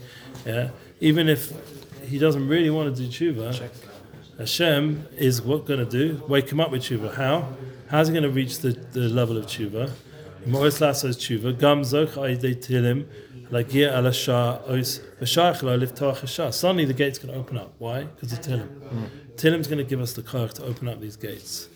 Yeah, 0.47 0.71
even 1.01 1.29
if 1.29 1.53
he 2.07 2.17
doesn't 2.17 2.47
really 2.47 2.71
want 2.71 2.95
to 2.95 3.07
do 3.07 3.07
tshuva, 3.07 3.69
Hashem 4.39 5.07
is 5.15 5.43
what 5.43 5.67
going 5.67 5.79
to 5.79 5.85
do? 5.85 6.23
Wake 6.27 6.51
him 6.51 6.59
up 6.59 6.71
with 6.71 6.81
tshuva. 6.81 7.13
How? 7.13 7.49
How's 7.89 8.07
he 8.07 8.13
going 8.13 8.23
to 8.23 8.31
reach 8.31 8.61
the, 8.61 8.71
the 8.71 9.09
level 9.09 9.37
of 9.37 9.45
tshuva? 9.45 9.91
Moris 10.45 10.79
lasos 10.79 11.17
tshuva. 11.17 11.57
Gam 11.57 11.81
zoch 11.81 12.13
aydei 12.13 12.55
tilim. 12.55 13.05
Lagia 13.51 13.95
ala 13.97 14.13
shah 14.13 14.59
ois 14.67 15.01
v'shach 15.19 15.63
lo 15.63 15.77
liftach 15.77 16.17
hashah. 16.17 16.53
Suddenly 16.53 16.85
the 16.85 16.93
gate's 16.93 17.17
going 17.17 17.33
to 17.33 17.39
open 17.39 17.57
up. 17.57 17.73
Why? 17.79 18.03
Because 18.03 18.33
of 18.33 18.41
tilim. 18.41 18.69
Tilim's 19.37 19.67
going 19.67 19.79
to 19.79 19.83
give 19.83 19.99
us 19.99 20.13
the 20.13 20.21
koach 20.21 20.53
to 20.53 20.63
open 20.63 20.87
up 20.87 21.01
these 21.01 21.15
gates. 21.15 21.69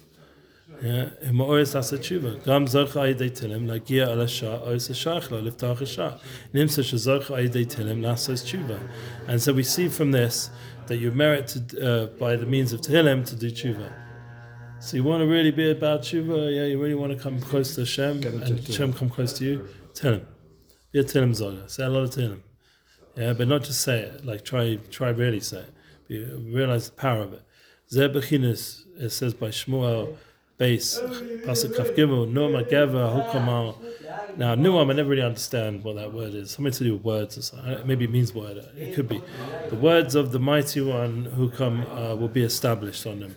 Yeah, 0.83 1.09
Moris 1.25 1.75
lasos 1.75 1.99
tshuva. 1.99 2.43
Gam 2.45 2.65
zoch 2.65 2.93
aydei 2.93 3.31
tilim. 3.31 3.65
Lagia 3.65 4.07
ala 4.07 4.27
shah 4.27 4.59
ois 4.59 4.87
v'shach 4.87 5.31
lo 5.31 5.41
liftach 5.41 5.77
hashah. 5.77 6.19
Nimsa 6.53 6.83
shezoch 6.83 7.25
aydei 7.25 7.65
tilim 7.65 8.01
lasos 8.01 8.43
tshuva. 8.45 8.79
And 9.27 9.41
so 9.41 9.51
we 9.51 9.63
see 9.63 9.89
from 9.89 10.11
this 10.11 10.51
that 10.87 10.97
you 10.97 11.11
merit 11.11 11.47
to, 11.47 11.59
uh, 11.81 12.05
by 12.17 12.35
the 12.35 12.45
means 12.45 12.71
of 12.71 12.81
tilim 12.81 13.25
to 13.27 13.35
do 13.35 13.49
tshuva. 13.49 13.91
So 14.81 14.95
you 14.95 15.03
want 15.03 15.21
to 15.21 15.27
really 15.27 15.51
be 15.51 15.71
about 15.71 16.03
tshuva, 16.03 16.55
yeah, 16.55 16.63
you 16.63 16.81
really 16.81 16.95
want 16.95 17.11
to 17.11 17.19
come 17.19 17.41
close 17.41 17.75
to 17.75 17.81
Hashem, 17.81 18.23
and 18.23 18.59
Hashem 18.65 18.93
come 18.93 19.09
close 19.09 19.33
to 19.33 19.43
you, 19.43 19.67
Tell 19.93 20.13
him, 20.13 20.27
Be 20.93 20.99
a 20.99 21.03
Tehillim 21.03 21.35
Zoga. 21.35 21.67
Say 21.67 21.83
a 21.83 21.89
lot 21.89 22.03
of 22.03 22.11
Tehillim. 22.11 22.39
Yeah, 23.15 23.33
but 23.33 23.49
not 23.49 23.63
just 23.63 23.81
say 23.81 23.99
it, 23.99 24.25
like 24.25 24.45
try 24.45 24.79
try 24.89 25.09
really 25.09 25.41
say 25.41 25.59
it. 25.59 25.73
Be, 26.07 26.23
realize 26.23 26.89
the 26.89 26.95
power 26.95 27.21
of 27.23 27.33
it. 27.33 27.41
Zeh 27.91 28.13
Bechinis, 28.13 28.85
it 28.97 29.09
says 29.09 29.33
by 29.33 29.49
Shmuel, 29.49 30.15
base, 30.57 30.97
pasuk 30.99 31.75
kaf 31.75 31.87
gimel, 31.87 32.31
nuam 32.31 32.63
ageva 32.63 33.11
hukamal. 33.13 33.75
Now, 34.37 34.55
nuam, 34.55 34.89
I 34.89 34.93
never 34.93 35.09
really 35.09 35.21
understand 35.21 35.83
what 35.83 35.97
that 35.97 36.13
word 36.13 36.33
is. 36.33 36.51
Something 36.51 36.71
to 36.71 36.83
do 36.85 36.93
with 36.93 37.03
words 37.03 37.37
or 37.37 37.41
something. 37.41 37.85
Maybe 37.85 38.05
it 38.05 38.11
means 38.11 38.33
word. 38.33 38.65
It 38.77 38.95
could 38.95 39.09
be. 39.09 39.21
The 39.69 39.75
words 39.75 40.15
of 40.15 40.31
the 40.31 40.39
mighty 40.39 40.79
one 40.79 41.25
who 41.25 41.49
come 41.49 41.85
uh, 41.87 42.15
will 42.15 42.29
be 42.29 42.43
established 42.43 43.05
on 43.05 43.19
them. 43.19 43.35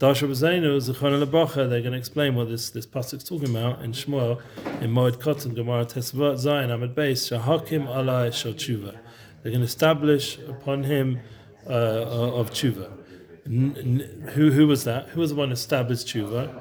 Darsha 0.00 0.28
B'Zainu, 0.28 0.76
Zechon 0.78 1.24
Lebracha, 1.24 1.68
they're 1.68 1.80
going 1.80 1.92
to 1.92 1.98
explain 1.98 2.34
what 2.34 2.48
this, 2.48 2.70
this 2.70 2.84
pasuk 2.84 3.18
is 3.18 3.24
talking 3.24 3.48
about 3.50 3.80
in 3.80 3.92
Shmuel, 3.92 4.42
in 4.82 4.90
Moed 4.90 5.18
Kotten, 5.18 5.54
Gemara 5.54 5.84
Tesvat 5.86 6.34
Zayin, 6.34 6.74
Amid 6.74 6.96
Beis, 6.96 7.30
Shahakim 7.30 7.86
Alai 7.86 8.32
Shal 8.32 8.54
Tshuva. 8.54 8.98
They're 9.42 9.52
going 9.52 9.60
to 9.60 9.66
establish 9.66 10.38
upon 10.48 10.82
him 10.82 11.20
uh, 11.68 11.70
of 11.70 12.50
tshuva. 12.50 12.90
N- 13.46 13.76
n- 13.78 14.28
who, 14.30 14.50
who 14.50 14.66
was 14.66 14.82
that? 14.84 15.10
Who 15.10 15.20
was 15.20 15.30
the 15.30 15.36
one 15.36 15.48
who 15.48 15.54
established 15.54 16.08
tshuva? 16.08 16.60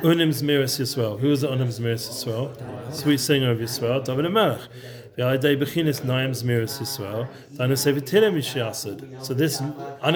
Unim 0.00 0.30
Zmiris 0.30 0.80
Yisrael. 0.80 1.20
Who 1.20 1.28
was 1.28 1.42
the 1.42 1.48
Unim 1.48 1.68
Zmiris 1.68 2.08
Yisrael? 2.08 2.94
Sweet 2.94 3.18
singer 3.18 3.50
of 3.50 3.58
Yisrael, 3.58 4.04
David 4.04 4.30
Melech. 4.32 4.60
So 5.16 5.36
this 5.36 5.46
Unim 5.46 6.32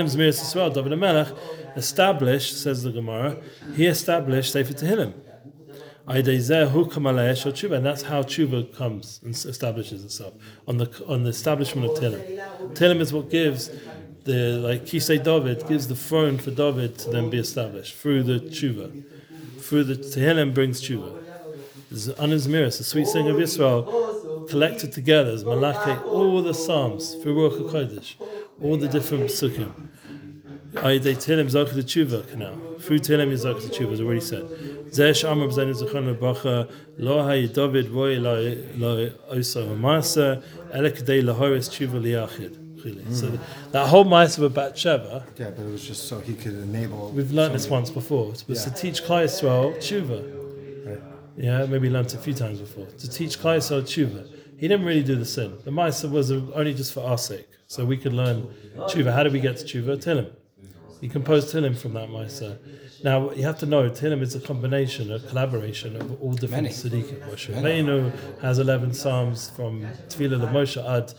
Zmiris 0.08 0.40
Yisrael, 0.40 0.74
David 0.74 0.98
Melech, 0.98 1.28
established, 1.76 2.60
says 2.60 2.82
the 2.82 2.90
Gemara, 2.90 3.36
he 3.76 3.86
established 3.86 4.52
Sefer 4.52 4.72
Tehillim. 4.72 5.12
And 6.08 6.26
that's 7.86 8.02
how 8.02 8.22
tshuva 8.22 8.74
comes 8.74 9.20
and 9.22 9.34
establishes 9.34 10.04
itself 10.04 10.34
on 10.66 10.78
the 10.78 11.04
on 11.06 11.22
the 11.22 11.30
establishment 11.30 11.92
of 11.92 11.98
Tehillim. 11.98 12.74
Tehillim 12.74 13.00
is 13.00 13.12
what 13.12 13.30
gives 13.30 13.70
the 14.24 14.58
like 14.58 14.84
Kisei 14.84 15.22
David 15.22 15.68
gives 15.68 15.86
the 15.86 15.94
throne 15.94 16.38
for 16.38 16.50
David 16.50 16.98
to 16.98 17.10
then 17.10 17.30
be 17.30 17.38
established 17.38 17.94
through 17.94 18.24
the 18.24 18.40
tshuva. 18.40 19.04
Through 19.60 19.84
the 19.84 19.94
Tehillim 19.94 20.52
brings 20.54 20.80
tshuva. 20.80 21.22
There's 21.90 22.08
Anizmiris, 22.08 22.76
the 22.78 22.84
sweet 22.84 23.06
singer 23.06 23.30
of 23.30 23.40
Israel, 23.40 24.07
collected 24.48 24.92
together 24.92 25.30
as 25.30 25.44
Malake, 25.44 26.04
all 26.06 26.42
the 26.42 26.54
psalms 26.54 27.16
Ruach 27.16 27.58
HaKodesh, 27.60 28.14
all 28.62 28.76
the 28.76 28.88
different 28.88 29.24
psukim. 29.24 29.88
Ayday 30.74 31.16
Tehillim 31.16 31.48
Zach 31.48 31.68
the 31.68 31.82
Tshuva 31.82 32.28
canal. 32.30 32.54
Through 32.78 33.00
Tehillim 33.00 33.30
is 33.30 33.42
the 33.42 33.54
Tshuva, 33.54 33.92
as 33.92 34.00
already 34.00 34.20
said. 34.20 34.44
Zesh 34.90 35.28
Amr 35.28 35.46
B'Zayin 35.46 35.74
Zechon 35.74 36.14
Lebracha 36.14 36.70
Lo 36.98 37.26
Hay 37.26 37.46
David 37.46 37.88
Roy 37.88 38.18
Lo 38.18 39.10
Osa 39.30 39.60
Masa 39.62 40.42
Elekadei 40.74 41.22
Lahoris 41.22 41.68
Tshuva 41.68 42.00
Liachid. 42.00 42.84
Really. 42.84 43.04
So 43.12 43.26
mm. 43.28 43.40
that 43.72 43.88
whole 43.88 44.04
mice 44.04 44.38
of 44.38 44.44
a 44.44 44.50
Bat 44.50 44.76
Sheva, 44.76 45.24
Yeah, 45.36 45.50
but 45.50 45.62
it 45.62 45.72
was 45.72 45.84
just 45.84 46.06
so 46.08 46.20
he 46.20 46.34
could 46.34 46.54
enable. 46.54 47.10
we've 47.10 47.32
learned 47.32 47.54
this 47.54 47.68
once 47.68 47.90
before, 47.90 48.32
it 48.32 48.44
was 48.46 48.64
Yeah. 48.64 48.72
to 48.72 48.80
teach 48.80 49.02
Klai 49.02 49.24
Yisrael 49.24 49.76
Tshuva. 49.78 50.86
Right. 50.86 51.02
Yeah, 51.36 51.66
maybe 51.66 51.90
learned 51.90 52.06
it 52.06 52.14
a 52.14 52.18
few 52.18 52.34
times 52.34 52.60
before. 52.60 52.86
To 52.86 53.10
teach 53.10 53.40
Klai 53.40 53.56
Yisrael 53.56 53.82
Tshuva. 53.82 54.28
He 54.58 54.66
didn't 54.66 54.86
really 54.86 55.04
do 55.04 55.14
the 55.14 55.24
sin. 55.24 55.56
The 55.64 55.70
mice 55.70 56.02
was 56.02 56.32
only 56.32 56.74
just 56.74 56.92
for 56.92 57.04
our 57.04 57.16
sake. 57.16 57.48
So 57.68 57.84
we 57.84 57.96
could 57.96 58.12
learn 58.12 58.48
Tshuva. 58.76 59.12
How 59.12 59.22
do 59.22 59.30
we 59.30 59.40
get 59.40 59.56
to 59.58 59.64
Tshuva? 59.64 60.02
Tillim. 60.02 60.30
He 61.00 61.08
composed 61.08 61.54
Tillim 61.54 61.78
from 61.78 61.92
that 61.94 62.08
Maisa. 62.08 62.58
Now 63.04 63.30
you 63.30 63.44
have 63.44 63.58
to 63.60 63.66
know 63.66 63.88
Tillim 63.88 64.20
is 64.20 64.34
a 64.34 64.40
combination, 64.40 65.12
a 65.12 65.20
collaboration 65.20 65.94
of 65.94 66.20
all 66.20 66.32
different 66.32 66.64
Many. 66.64 66.74
Siddiqim. 66.74 67.28
Moshe 67.28 68.40
has 68.40 68.58
eleven 68.58 68.92
psalms 68.92 69.50
from 69.50 69.82
Tefillah 70.08 70.40
the 70.40 70.48
Moshe 70.48 70.78
ad 70.96 71.14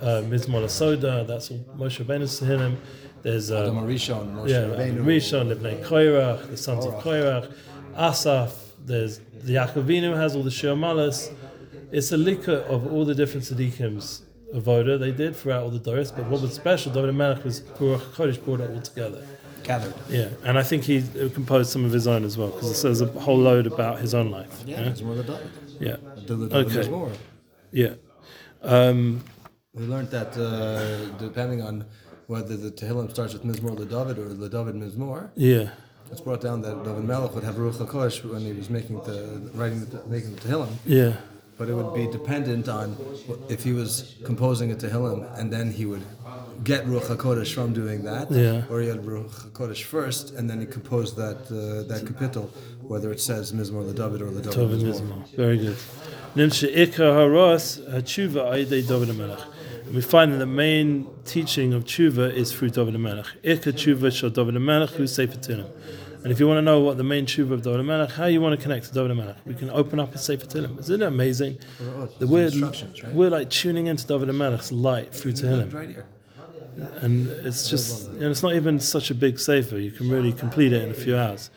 uh, 0.00 0.22
Mizmor 0.26 0.70
Soda. 0.70 1.24
That's 1.28 1.50
all 1.50 1.58
Moshe 1.76 2.02
Rabbeinu's 2.02 2.40
Tehillim. 2.40 2.76
There's 3.20 3.50
Adam 3.50 3.86
Rishon, 3.86 4.34
Moshe 4.34 4.48
yeah, 4.48 4.62
Rabbeinu. 4.62 5.04
Rishon, 5.04 5.54
Livnei 5.54 5.84
Koirach, 5.84 6.48
the 6.48 6.56
sons 6.56 6.86
of 6.86 6.94
Koirach, 6.94 7.52
Asaf. 7.96 8.52
There's 8.86 9.18
the 9.42 9.56
Yaakovinu 9.56 10.16
has 10.16 10.34
all 10.34 10.42
the 10.42 10.50
Shir 10.50 10.74
Malas. 10.74 11.30
It's 11.92 12.12
a 12.12 12.16
liquor 12.16 12.58
of 12.68 12.92
all 12.92 13.04
the 13.04 13.14
different 13.14 13.44
tzaddikims 13.46 14.22
avoda 14.54 14.98
they 14.98 15.12
did 15.12 15.34
throughout 15.36 15.62
all 15.62 15.70
the 15.70 15.78
doors. 15.78 16.10
But 16.12 16.26
what 16.26 16.40
was 16.42 16.52
special, 16.54 16.92
David 16.92 17.14
Melech 17.14 17.44
was 17.44 17.60
Baruch 17.60 18.02
Kodesh 18.14 18.42
brought 18.44 18.60
it 18.60 18.70
all 18.70 18.80
together. 18.82 19.26
Gathered. 19.64 19.94
Yeah, 20.08 20.28
and 20.44 20.58
I 20.58 20.62
think 20.62 20.84
he 20.84 20.98
uh, 20.98 21.28
composed 21.34 21.70
some 21.70 21.84
of 21.84 21.92
his 21.92 22.06
own 22.06 22.24
as 22.24 22.38
well 22.38 22.48
because 22.48 22.70
it 22.70 22.74
says 22.76 23.00
a 23.00 23.06
whole 23.06 23.36
load 23.38 23.66
about 23.66 23.98
his 24.00 24.14
own 24.14 24.30
life. 24.30 24.62
Yeah, 24.64 24.76
Yeah, 24.78 24.82
there's 24.84 25.02
more 25.02 25.14
than 25.16 25.26
David. 25.26 25.50
yeah, 25.80 25.96
The- 26.26 26.34
the- 26.36 26.56
Okay. 26.58 26.88
More. 26.88 27.10
yeah. 27.72 27.94
Um, 28.62 29.22
We 29.74 29.84
learned 29.86 30.10
that 30.10 30.36
uh, 30.36 31.18
depending 31.18 31.60
on 31.62 31.84
whether 32.26 32.56
the 32.56 32.70
Tehillim 32.70 33.10
starts 33.10 33.32
with 33.34 33.44
Mizmor 33.44 33.76
LeDavid 33.76 34.16
or 34.18 34.28
LeDavid 34.34 34.74
Mizmor, 34.82 35.30
yeah, 35.36 35.70
it's 36.10 36.20
brought 36.20 36.40
down 36.40 36.62
that 36.62 36.82
David 36.84 37.04
Melech 37.04 37.34
would 37.34 37.44
have 37.44 37.56
Ruach 37.56 37.74
HaKodesh 37.84 38.24
when 38.24 38.40
he 38.40 38.52
was 38.54 38.70
making 38.70 38.96
the 39.02 39.50
writing 39.54 39.80
the, 39.86 40.02
making 40.06 40.34
the 40.34 40.40
Tehillim, 40.40 40.72
yeah, 40.86 41.16
but 41.58 41.68
it 41.68 41.74
would 41.74 41.92
be 41.94 42.06
dependent 42.06 42.68
on 42.68 42.96
if 43.48 43.64
he 43.64 43.72
was 43.72 44.14
composing 44.24 44.70
a 44.72 44.76
Tehillim 44.76 45.20
and 45.38 45.52
then 45.52 45.72
he 45.72 45.84
would 45.86 46.04
get 46.64 46.86
Ruach 46.86 47.08
HaKodesh 47.14 47.52
from 47.54 47.72
doing 47.72 48.04
that, 48.04 48.30
Yeah. 48.30 48.62
or 48.70 48.80
he 48.80 48.88
had 48.88 49.00
Ruach 49.04 49.50
HaKodesh 49.50 49.82
first 49.82 50.34
and 50.36 50.48
then 50.48 50.60
he 50.60 50.66
composed 50.66 51.16
that 51.16 51.38
uh, 51.50 51.86
that 51.90 52.06
capital, 52.06 52.44
whether 52.82 53.10
it 53.12 53.20
says 53.20 53.52
Mizmor 53.52 53.82
LeDavid 53.92 54.20
or 54.20 54.30
LeDavid 54.30 54.54
Tov 54.54 54.70
Mizmor. 54.88 55.20
Very 55.36 55.58
good. 55.58 55.76
Nimshe 56.36 56.66
Ikar 56.82 57.10
Haras 57.18 57.64
Hatshuva 57.92 58.40
Aidei 58.54 58.86
David 58.86 59.16
Melech. 59.16 59.40
And 59.86 59.94
we 59.94 60.02
find 60.02 60.32
that 60.32 60.38
the 60.38 60.46
main 60.46 61.06
teaching 61.24 61.72
of 61.72 61.84
tshuva 61.84 62.32
is 62.32 62.52
through 62.52 62.70
David 62.70 62.94
Melech. 63.00 63.26
Ikar 63.42 63.72
tshuva 63.72 64.12
shall 64.16 64.30
David 64.30 64.54
Melech 64.60 64.90
who 64.90 65.06
Sefer 65.06 65.38
Tehillim. 65.38 65.70
And 66.22 66.32
if 66.32 66.40
you 66.40 66.46
want 66.48 66.58
to 66.58 66.62
know 66.62 66.80
what 66.80 66.96
the 66.96 67.04
main 67.04 67.26
tshuva 67.26 67.52
of 67.52 67.62
David 67.62 67.84
Melech, 67.84 68.10
how 68.10 68.26
you 68.26 68.40
want 68.40 68.58
to 68.58 68.62
connect 68.62 68.86
to 68.86 68.92
David 68.92 69.16
Melech, 69.16 69.36
we 69.46 69.54
can 69.54 69.70
open 69.70 70.00
up 70.00 70.14
a 70.14 70.18
Sefer 70.18 70.46
Tehillim. 70.46 70.78
Isn't 70.78 71.02
it 71.02 71.06
amazing? 71.06 71.58
The 72.18 72.26
we're, 72.26 72.50
right? 72.50 73.14
we're 73.14 73.30
like 73.30 73.50
tuning 73.50 73.86
into 73.86 74.06
David 74.06 74.28
Melech's 74.28 74.72
light 74.72 75.14
through 75.14 75.32
Tehillim 75.32 75.72
Right 75.72 75.90
here. 75.90 76.06
and 77.02 77.28
it's 77.28 77.68
just 77.70 78.08
and 78.08 78.24
it's 78.24 78.42
not 78.42 78.54
even 78.54 78.80
such 78.80 79.10
a 79.10 79.14
big 79.14 79.38
sefer. 79.38 79.78
You 79.78 79.90
can 79.90 80.10
really 80.10 80.32
complete 80.32 80.72
it 80.72 80.82
in 80.82 80.90
a 80.90 80.94
few 80.94 81.16
hours. 81.16 81.50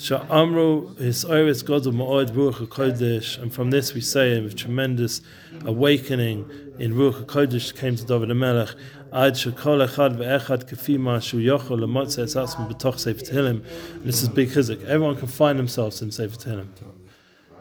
Sha'amru 0.00 0.96
his 0.96 1.24
oris 1.24 1.64
godel 1.64 1.92
ma'od 1.92 2.30
ruach 2.30 2.64
hakodesh, 2.64 3.36
and 3.42 3.52
from 3.52 3.70
this 3.70 3.94
we 3.94 4.00
say 4.00 4.40
with 4.40 4.54
tremendous 4.54 5.20
awakening 5.64 6.48
in 6.78 6.94
ruach 6.94 7.24
hakodesh 7.24 7.76
came 7.76 7.96
to 7.96 8.04
David 8.04 8.28
Melech. 8.28 8.76
Ad 9.12 9.32
shekol 9.34 9.84
echad 9.88 10.16
ve'echad 10.16 10.70
kafi 10.70 10.98
ma'ashu 10.98 11.44
yochol 11.44 11.80
lemotze 11.80 12.20
es 12.20 12.36
atzma 12.36 12.70
b'toch 12.70 12.96
sefer 12.96 13.24
Tehillim. 13.24 13.64
This 14.04 14.22
is 14.22 14.28
big 14.28 14.50
chizik. 14.50 14.84
Everyone 14.84 15.16
can 15.16 15.26
find 15.26 15.58
themselves 15.58 16.00
in 16.00 16.12
sefer 16.12 16.36
Tehillim. 16.36 16.68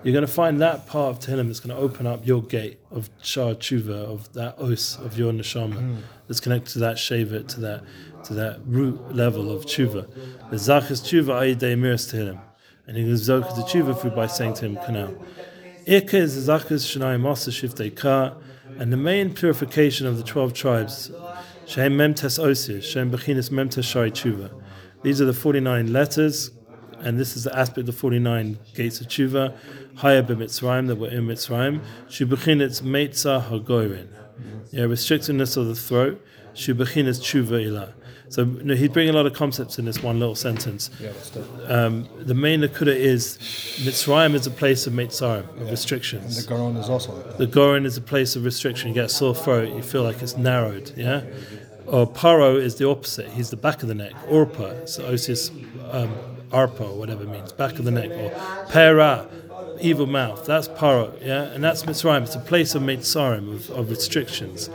You're 0.04 0.14
going 0.14 0.26
to 0.26 0.32
find 0.32 0.62
that 0.62 0.86
part 0.86 1.16
of 1.16 1.20
Tehillim 1.20 1.48
that's 1.48 1.60
going 1.60 1.76
to 1.76 1.82
open 1.82 2.06
up 2.06 2.28
your 2.28 2.44
gate 2.44 2.80
of 2.92 3.10
Shah 3.24 3.56
Tshuva, 3.56 4.06
of 4.14 4.32
that 4.34 4.60
os 4.60 5.00
of 5.00 5.18
your 5.18 5.34
neshama, 5.34 5.80
hmm. 5.80 5.96
that's 6.28 6.40
connected 6.40 6.74
to 6.74 6.80
that 6.80 6.98
shevet, 6.98 7.48
to 7.48 7.62
that 7.62 7.84
to 8.28 8.34
that 8.36 8.60
root 8.66 9.16
level 9.16 9.52
of 9.52 9.66
Tshuva. 9.66 10.10
The 10.50 10.56
Zachas 10.56 11.02
Tshuva 11.02 11.56
Ayidei 11.56 11.78
Miras 11.78 12.14
Tehillim. 12.14 12.40
And 12.86 12.98
he 12.98 13.04
goes 13.04 13.28
Zoka 13.28 13.54
to 13.56 13.62
Tshuva 13.62 14.00
through 14.00 14.12
by 14.12 14.28
saying 14.28 14.54
to 14.56 14.66
him, 14.66 14.78
Kanal. 14.78 15.18
Ika 15.86 16.18
is 16.18 16.46
the 16.46 16.54
Zachas 16.54 16.86
Shanai 16.86 17.20
Masa 17.20 17.50
Shiftei 17.50 17.96
Ka, 17.96 18.36
and 18.78 18.92
the 18.92 18.98
main 18.98 19.34
purification 19.34 20.06
of 20.06 20.18
the 20.18 20.24
12 20.24 20.54
tribes, 20.54 21.12
Shem 21.66 21.98
Memtes 21.98 22.40
osir, 22.40 22.82
Shem 22.84 23.12
Bechinis 23.12 23.50
Memtes 23.50 23.84
Shai 23.84 24.10
Tshuva. 24.10 24.52
These 25.04 25.22
are 25.22 25.26
the 25.26 25.34
49 25.34 25.92
letters 25.92 26.52
and 27.00 27.20
this 27.20 27.36
is 27.36 27.44
the 27.44 27.58
aspect 27.58 27.80
of 27.80 27.86
the 27.88 27.92
49 27.94 28.58
gates 28.74 29.02
of 29.02 29.08
tshuva, 29.08 29.56
higher 29.96 30.24
b'mitzrayim 30.24 30.88
that 30.88 30.96
were 30.96 31.10
in 31.10 31.28
Mitzrayim, 31.28 31.82
shubachinitz 32.08 32.82
meitza 32.82 33.48
hagorin, 33.48 34.08
yeah, 34.72 34.84
restrictiveness 34.84 35.58
of 35.58 35.68
the 35.68 35.76
throat, 35.76 36.24
shubachinitz 36.54 37.20
tshuva 37.22 37.64
ilah. 37.64 37.94
So 38.30 38.44
you 38.44 38.64
know, 38.64 38.76
he'd 38.76 38.92
bring 38.94 39.08
a 39.10 39.14
lot 39.14 39.26
of 39.26 39.34
concepts 39.34 39.80
in 39.80 39.86
this 39.86 40.04
one 40.04 40.20
little 40.20 40.36
sentence. 40.36 40.90
Yeah, 41.00 41.08
let's 41.10 41.30
do 41.30 41.40
it. 41.40 41.72
Um, 41.72 42.10
the 42.20 42.34
main 42.34 42.62
nakuda 42.62 42.94
is 42.96 43.38
Mitzrayim 43.86 44.34
is 44.34 44.46
a 44.46 44.52
place 44.52 44.86
of 44.86 44.94
meitzarim, 44.94 45.48
of 45.50 45.62
And 45.62 45.72
restrictions. 45.72 46.42
the 46.46 46.48
Goron 46.48 46.76
is 46.78 46.90
also 46.90 47.14
like. 47.16 47.38
The 47.38 47.48
Goron 47.48 47.86
is 47.86 47.96
a 47.98 48.02
place 48.02 48.36
of 48.36 48.44
restriction. 48.44 48.90
You 48.90 48.96
get 48.96 49.06
a 49.06 49.10
sore 49.10 49.34
throat, 49.34 49.70
you 49.74 49.82
feel 49.82 50.04
like 50.04 50.22
it's 50.22 50.36
narrowed, 50.36 50.92
yeah? 50.98 51.24
Or 51.86 52.06
Paro 52.06 52.60
is 52.62 52.76
the 52.76 52.90
opposite. 52.90 53.30
He's 53.30 53.50
the 53.50 53.56
back 53.56 53.82
of 53.82 53.88
the 53.88 53.96
neck. 53.96 54.12
Orpa, 54.30 54.90
so 54.90 55.04
Osius 55.10 55.50
um, 55.94 56.14
Arpa, 56.52 56.82
or 56.82 56.98
whatever 57.00 57.24
it 57.24 57.30
means, 57.30 57.54
back 57.54 57.80
of 57.80 57.86
the 57.86 57.92
neck. 57.92 58.12
Or 58.12 58.66
Pera, 58.70 59.30
evil 59.80 60.06
mouth. 60.06 60.46
That's 60.46 60.68
Paro, 60.68 61.14
yeah? 61.26 61.44
And 61.44 61.64
that's 61.64 61.84
Mitzrayim. 61.84 62.24
It's 62.24 62.36
a 62.36 62.40
place 62.40 62.76
of 62.76 62.82
Mitzrayim, 62.84 63.54
of, 63.54 63.70
of 63.70 63.90
restrictions. 63.90 64.70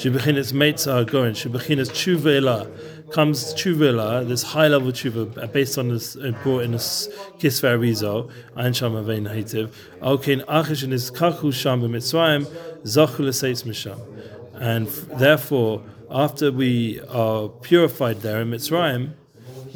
Shibachinitz 0.00 0.54
Meitzah 0.54 1.04
Gorin, 1.04 1.32
Shibachinitz 1.32 1.90
Chuvela. 1.90 2.66
Comes 3.12 3.52
Chuvela, 3.52 4.26
this 4.26 4.42
high 4.42 4.68
level 4.68 4.92
Chuva, 4.92 5.36
uh, 5.36 5.46
based 5.48 5.76
on 5.76 5.90
this, 5.90 6.16
uh, 6.16 6.32
brought 6.42 6.62
in 6.62 6.72
this 6.72 7.06
Kisver 7.38 7.78
Rizo, 7.78 8.30
Ein 8.56 8.72
Sham 8.72 8.92
Avein 8.92 9.30
Haitiv. 9.30 9.70
Alkein 10.00 10.42
Achish 10.46 10.84
in 10.84 10.92
his 10.92 11.10
Kachu 11.10 11.52
Sham 11.52 11.82
b'Mitzrayim, 11.82 12.46
Zachu 12.84 13.26
L'Seitz 13.26 13.64
Misham. 13.64 14.00
And 14.54 14.86
therefore, 15.18 15.82
after 16.10 16.50
we 16.50 17.02
are 17.02 17.50
purified 17.50 18.22
there 18.22 18.40
in 18.40 18.52
Mitzrayim, 18.52 19.12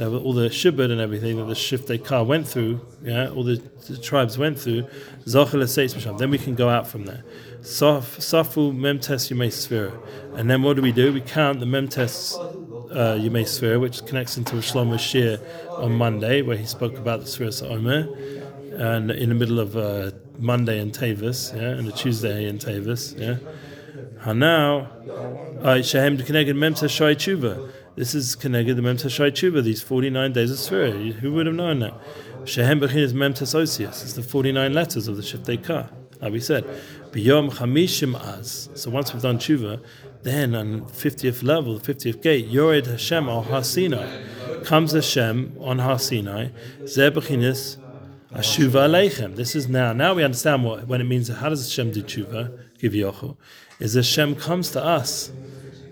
all 0.01 0.33
the 0.33 0.49
shibud 0.49 0.91
and 0.91 1.01
everything 1.03 1.37
that 1.37 1.45
the 1.45 1.55
shiftei 1.55 2.03
ka 2.03 2.23
went 2.23 2.49
through, 2.49 2.81
yeah, 3.03 3.29
all 3.29 3.45
the, 3.45 3.63
the 3.89 3.99
tribes 3.99 4.39
went 4.39 4.59
through, 4.59 4.87
then 5.27 6.31
we 6.31 6.39
can 6.39 6.55
go 6.55 6.71
out 6.71 6.87
from 6.87 7.05
there. 7.05 7.23
Safu 7.65 8.77
memtes 8.77 9.33
yumei 9.33 9.51
sphere, 9.51 9.91
and 10.35 10.51
then 10.51 10.63
what 10.63 10.77
do 10.77 10.83
we 10.83 10.93
do? 10.93 11.15
We 11.15 11.23
count 11.23 11.61
the 11.61 11.67
memtes 11.67 12.35
uh, 12.95 13.45
sphere, 13.47 13.81
which 13.81 14.05
connects 14.05 14.37
into 14.37 14.57
Shlomo 14.57 14.99
Shir 14.99 15.41
on 15.71 15.95
Monday, 15.95 16.43
where 16.43 16.59
he 16.59 16.67
spoke 16.67 16.99
about 16.99 17.21
the 17.21 17.27
sphere 17.27 17.51
Omer, 17.63 18.07
and 18.73 19.11
in 19.11 19.31
the 19.31 19.35
middle 19.35 19.59
of 19.59 19.79
uh, 19.79 20.11
Monday 20.39 20.79
in 20.79 20.91
Tavis, 20.91 21.57
yeah, 21.57 21.79
and 21.79 21.89
a 21.89 21.93
Tuesday 21.93 22.47
in 22.47 22.59
Tavis, 22.59 23.19
yeah. 23.19 23.39
Hanau, 24.25 24.87
Shehem 25.83 26.19
Keneged 26.19 26.53
Memtes 26.53 26.91
Shai 26.91 27.15
Tshuva. 27.15 27.73
This 27.97 28.15
is 28.15 28.37
Keneged 28.37 28.77
the 28.77 28.83
Memtes 28.83 29.11
Shai 29.11 29.31
Tshuva, 29.31 29.63
these 29.63 29.81
49 29.81 30.35
days 30.35 30.51
of 30.51 30.59
Sphira. 30.59 31.13
Who 31.15 31.33
would 31.33 31.47
have 31.47 31.55
known 31.55 31.79
that? 31.79 31.95
Shehem 32.45 32.79
Bechin 32.79 32.97
is 32.97 33.15
Memtes 33.15 33.55
Osius. 33.55 34.03
It's 34.03 34.13
the 34.13 34.23
49 34.23 34.75
letters 34.75 35.09
of 35.09 35.17
the 35.17 35.23
Shiftei 35.23 35.65
Ka. 35.65 35.89
Like 36.21 36.33
we 36.33 36.41
said, 36.41 36.65
B'yom 37.15 37.49
Chamishim 37.53 38.21
Az. 38.21 38.69
So 38.75 38.91
once 38.91 39.13
we've 39.13 39.23
done 39.23 39.39
Tshuva, 39.39 39.81
then 40.25 40.57
on 40.57 40.81
50th 40.87 41.45
level, 41.45 41.79
the 41.79 41.95
50th 41.95 42.21
gate, 42.21 42.49
Yored 42.49 42.89
Hashem 42.89 43.29
al 43.29 43.43
Har 43.43 43.63
Sinai. 43.63 44.25
Comes 44.65 44.93
Hashem 44.93 45.57
on 45.61 45.79
Har 45.79 46.01
Sinai. 46.01 46.49
Zeh 46.83 47.13
Bechinis 47.13 47.77
Ashuva 48.33 48.89
Aleichem. 48.89 49.37
This 49.37 49.55
is 49.55 49.69
now. 49.69 49.93
Now 49.93 50.15
we 50.15 50.25
understand 50.25 50.65
what 50.65 50.89
when 50.89 51.01
it 51.01 51.05
means. 51.05 51.29
How 51.29 51.51
does 51.51 51.65
Hashem 51.65 51.93
do 51.93 52.03
tshuva? 52.03 52.59
Give 52.79 52.93
yochel. 52.93 53.37
Is 53.79 53.95
Hashem 53.95 54.35
comes 54.35 54.73
to 54.73 54.85
us 54.85 55.31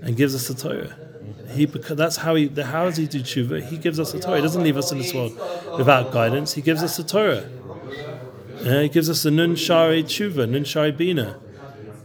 and 0.03 0.17
gives 0.17 0.35
us 0.35 0.49
the 0.49 0.55
Torah. 0.55 0.97
He 1.51 1.67
because 1.67 1.97
that's 1.97 2.17
how 2.17 2.35
he. 2.35 2.49
How 2.49 2.87
does 2.87 2.97
he 2.97 3.07
do 3.07 3.21
tshuva? 3.21 3.63
He 3.63 3.79
gives 3.79 4.01
us 4.01 4.11
the 4.11 4.19
Torah. 4.19 4.37
He 4.37 4.43
doesn't 4.43 4.65
leave 4.65 4.77
us 4.77 4.91
in 4.91 4.99
this 4.99 5.15
world 5.15 5.41
without 5.79 6.11
guidance. 6.11 6.53
He 6.53 6.63
gives 6.63 6.83
us 6.83 6.97
the 6.97 7.05
Torah. 7.05 7.49
Yeah, 8.63 8.83
he 8.83 8.89
gives 8.89 9.11
us 9.11 9.25
the 9.25 9.33
nun 9.33 9.57
shari 9.57 10.05
tshuva, 10.05 10.49
nun 10.49 10.63
shari 10.63 10.93
bina. 10.93 11.37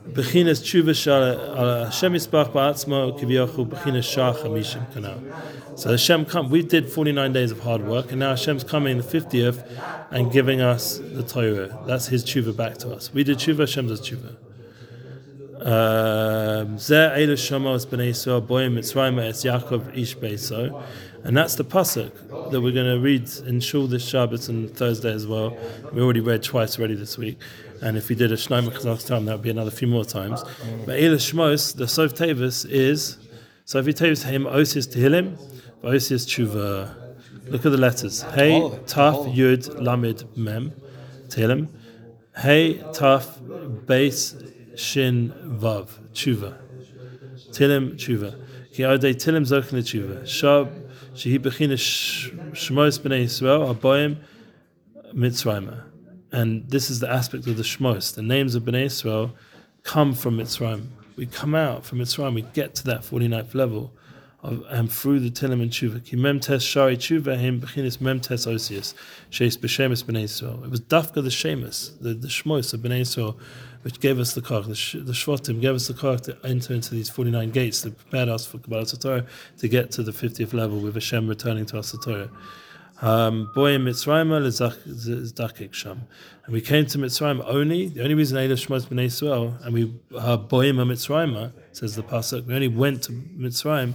Bechinas 0.09 0.63
tshuva 0.63 0.95
shal 0.95 1.85
Hashem 1.85 2.13
yisbach 2.13 2.51
ba'atzmo 2.51 3.19
kivyochu 3.19 3.69
bechinas 3.69 4.11
shar 4.11 4.33
chamishim 4.33 4.91
kanal. 4.91 5.21
So 5.77 5.91
Hashem 5.91 6.25
come. 6.25 6.49
We 6.49 6.63
did 6.63 6.89
49 6.89 7.31
days 7.31 7.51
of 7.51 7.59
hard 7.59 7.85
work, 7.85 8.09
and 8.09 8.19
now 8.21 8.31
Hashem's 8.31 8.63
coming 8.63 8.97
the 8.97 9.03
50th 9.03 9.69
and 10.09 10.31
giving 10.31 10.59
us 10.59 10.97
the 10.97 11.21
Torah. 11.21 11.77
That's 11.85 12.07
His 12.07 12.25
tshuva 12.25 12.57
back 12.57 12.79
to 12.79 12.91
us. 12.91 13.13
We 13.13 13.23
did 13.23 13.37
tshuva. 13.37 13.59
Hashem 13.59 13.87
does 13.87 14.01
tshuva. 14.01 14.35
Uh, 15.61 15.63
Um, 16.77 16.83
and 21.23 21.35
that's 21.35 21.55
the 21.55 21.65
pasuk 21.65 22.51
that 22.51 22.61
we're 22.61 22.71
going 22.71 22.95
to 22.95 22.99
read 22.99 23.29
in 23.45 23.59
Shul 23.59 23.87
this 23.87 24.09
Shabbat 24.09 24.49
and 24.49 24.73
Thursday 24.73 25.11
as 25.11 25.27
well. 25.27 25.57
We 25.91 26.01
already 26.01 26.21
read 26.21 26.43
twice 26.43 26.77
already 26.77 26.95
this 26.95 27.17
week. 27.17 27.39
And 27.81 27.97
if 27.97 28.09
we 28.09 28.15
did 28.15 28.31
a 28.31 28.35
Shnaim 28.35 29.07
time, 29.07 29.25
that 29.25 29.33
would 29.33 29.41
be 29.41 29.49
another 29.49 29.71
few 29.71 29.87
more 29.87 30.05
times. 30.05 30.43
But 30.85 30.99
Shmos, 30.99 31.75
the 31.75 31.87
Sof 31.87 32.13
Tavis 32.13 32.69
is, 32.69 33.17
Sof 33.65 33.85
Tavis 33.85 34.23
Him 34.23 34.45
Osis 34.45 34.87
Tehillim, 34.87 35.37
Osis 35.83 36.25
Tshuva. 36.25 36.95
Look 37.49 37.65
at 37.65 37.71
the 37.71 37.77
letters. 37.77 38.21
Hey, 38.21 38.61
Taf, 38.85 39.33
Yud, 39.33 39.79
Lamid, 39.79 40.37
Mem, 40.37 40.71
Tehillim. 41.27 41.69
Hey, 42.37 42.75
Taf, 42.93 43.85
Base, 43.85 44.35
Shin, 44.75 45.33
Vav, 45.59 45.89
Tshuva. 46.13 46.66
Tehillim, 47.51 47.95
Tshuva. 47.95 48.39
Ki 48.73 48.83
Odei 48.83 49.13
Tehillim 49.13 49.45
Zokin 49.45 49.79
Tshuva. 49.79 50.23
Shab, 50.23 50.71
Shehi 51.13 51.39
Bechina 51.39 51.77
Shmos 52.53 52.99
B'nai 52.99 53.23
Yisrael, 53.23 53.75
Aboyim, 53.75 54.17
Mitzrayimah. 55.13 55.83
And 56.31 56.69
this 56.69 56.89
is 56.89 56.99
the 56.99 57.09
aspect 57.09 57.47
of 57.47 57.57
the 57.57 57.63
Shmos. 57.63 58.13
The 58.15 58.21
names 58.21 58.55
of 58.55 58.63
Bnei 58.63 58.85
Israel 58.85 59.33
come 59.83 60.13
from 60.13 60.37
Mitzrayim. 60.37 60.87
We 61.15 61.25
come 61.25 61.55
out 61.55 61.85
from 61.85 61.99
Mitzrayim, 61.99 62.35
we 62.35 62.41
get 62.41 62.75
to 62.75 62.83
that 62.85 63.01
49th 63.01 63.55
level 63.55 63.93
of, 64.43 64.63
and 64.69 64.91
through 64.91 65.21
the 65.21 65.31
Tilim 65.31 65.61
and 65.61 65.71
Tshuva. 65.71 66.03
Ki 66.03 66.17
memtes 66.17 66.61
shari 66.61 66.97
tshuva 66.97 67.37
him 67.37 67.61
bechinis 67.61 67.97
memtes 67.97 68.45
osius 68.45 68.93
sheis 69.31 69.57
b'shemus 69.57 70.03
b'nei. 70.03 70.63
It 70.63 70.69
was 70.69 70.81
Dafka 70.81 71.23
the 71.23 71.29
Shemus, 71.29 71.99
the, 71.99 72.13
the 72.13 72.27
Shmos 72.27 72.73
of 72.73 72.81
b'nei 72.81 73.35
which 73.87 74.01
gave 74.01 74.19
us 74.19 74.33
the 74.33 74.41
Kach, 74.41 74.65
the, 74.65 74.99
the 74.99 75.13
Shvatim 75.13 75.61
gave 75.61 75.73
us 75.73 75.87
the 75.87 75.93
Kach 75.93 76.19
to 76.23 76.37
enter 76.43 76.73
into 76.73 76.93
these 76.93 77.09
49 77.09 77.51
gates 77.51 77.83
that 77.83 77.97
prepared 77.97 78.27
us 78.27 78.45
for 78.45 78.57
Kabbalah 78.57 78.85
Torah 78.85 79.25
to 79.59 79.67
get 79.69 79.91
to 79.91 80.03
the 80.03 80.11
50th 80.11 80.51
level 80.53 80.77
with 80.77 80.95
Hashem 80.95 81.25
returning 81.25 81.65
to 81.67 81.79
us 81.79 81.93
the 81.93 81.97
Torah. 81.97 82.29
Um. 83.01 83.49
And 83.55 83.73
we 86.49 86.59
came 86.59 86.85
to 86.85 86.97
Mitzrayim 86.97 87.41
only, 87.47 87.87
the 87.87 88.03
only 88.03 88.15
reason 88.15 88.37
Eilah 88.37 88.57
Shmos 88.57 88.87
B'nai 88.87 89.05
Israel, 89.05 89.57
and 89.63 89.73
we, 89.73 89.85
Boyim 89.85 90.75
Mitzrayim, 90.75 91.53
says 91.71 91.95
the 91.95 92.03
Pasuk, 92.03 92.45
we 92.45 92.55
only 92.55 92.67
went 92.67 93.03
to 93.03 93.13
Mitzrayim 93.13 93.93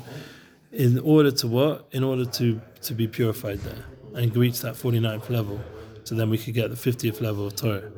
in 0.72 1.00
order 1.00 1.30
to 1.32 1.46
what? 1.46 1.86
In 1.92 2.02
order 2.02 2.24
to, 2.24 2.62
to 2.80 2.94
be 2.94 3.06
purified 3.06 3.58
there 3.58 3.84
and 4.14 4.34
reach 4.34 4.62
that 4.62 4.72
49th 4.72 5.28
level. 5.28 5.60
So 6.04 6.14
then 6.14 6.30
we 6.30 6.38
could 6.38 6.54
get 6.54 6.70
the 6.70 6.76
50th 6.76 7.20
level 7.20 7.46
of 7.46 7.56
Torah. 7.56 7.92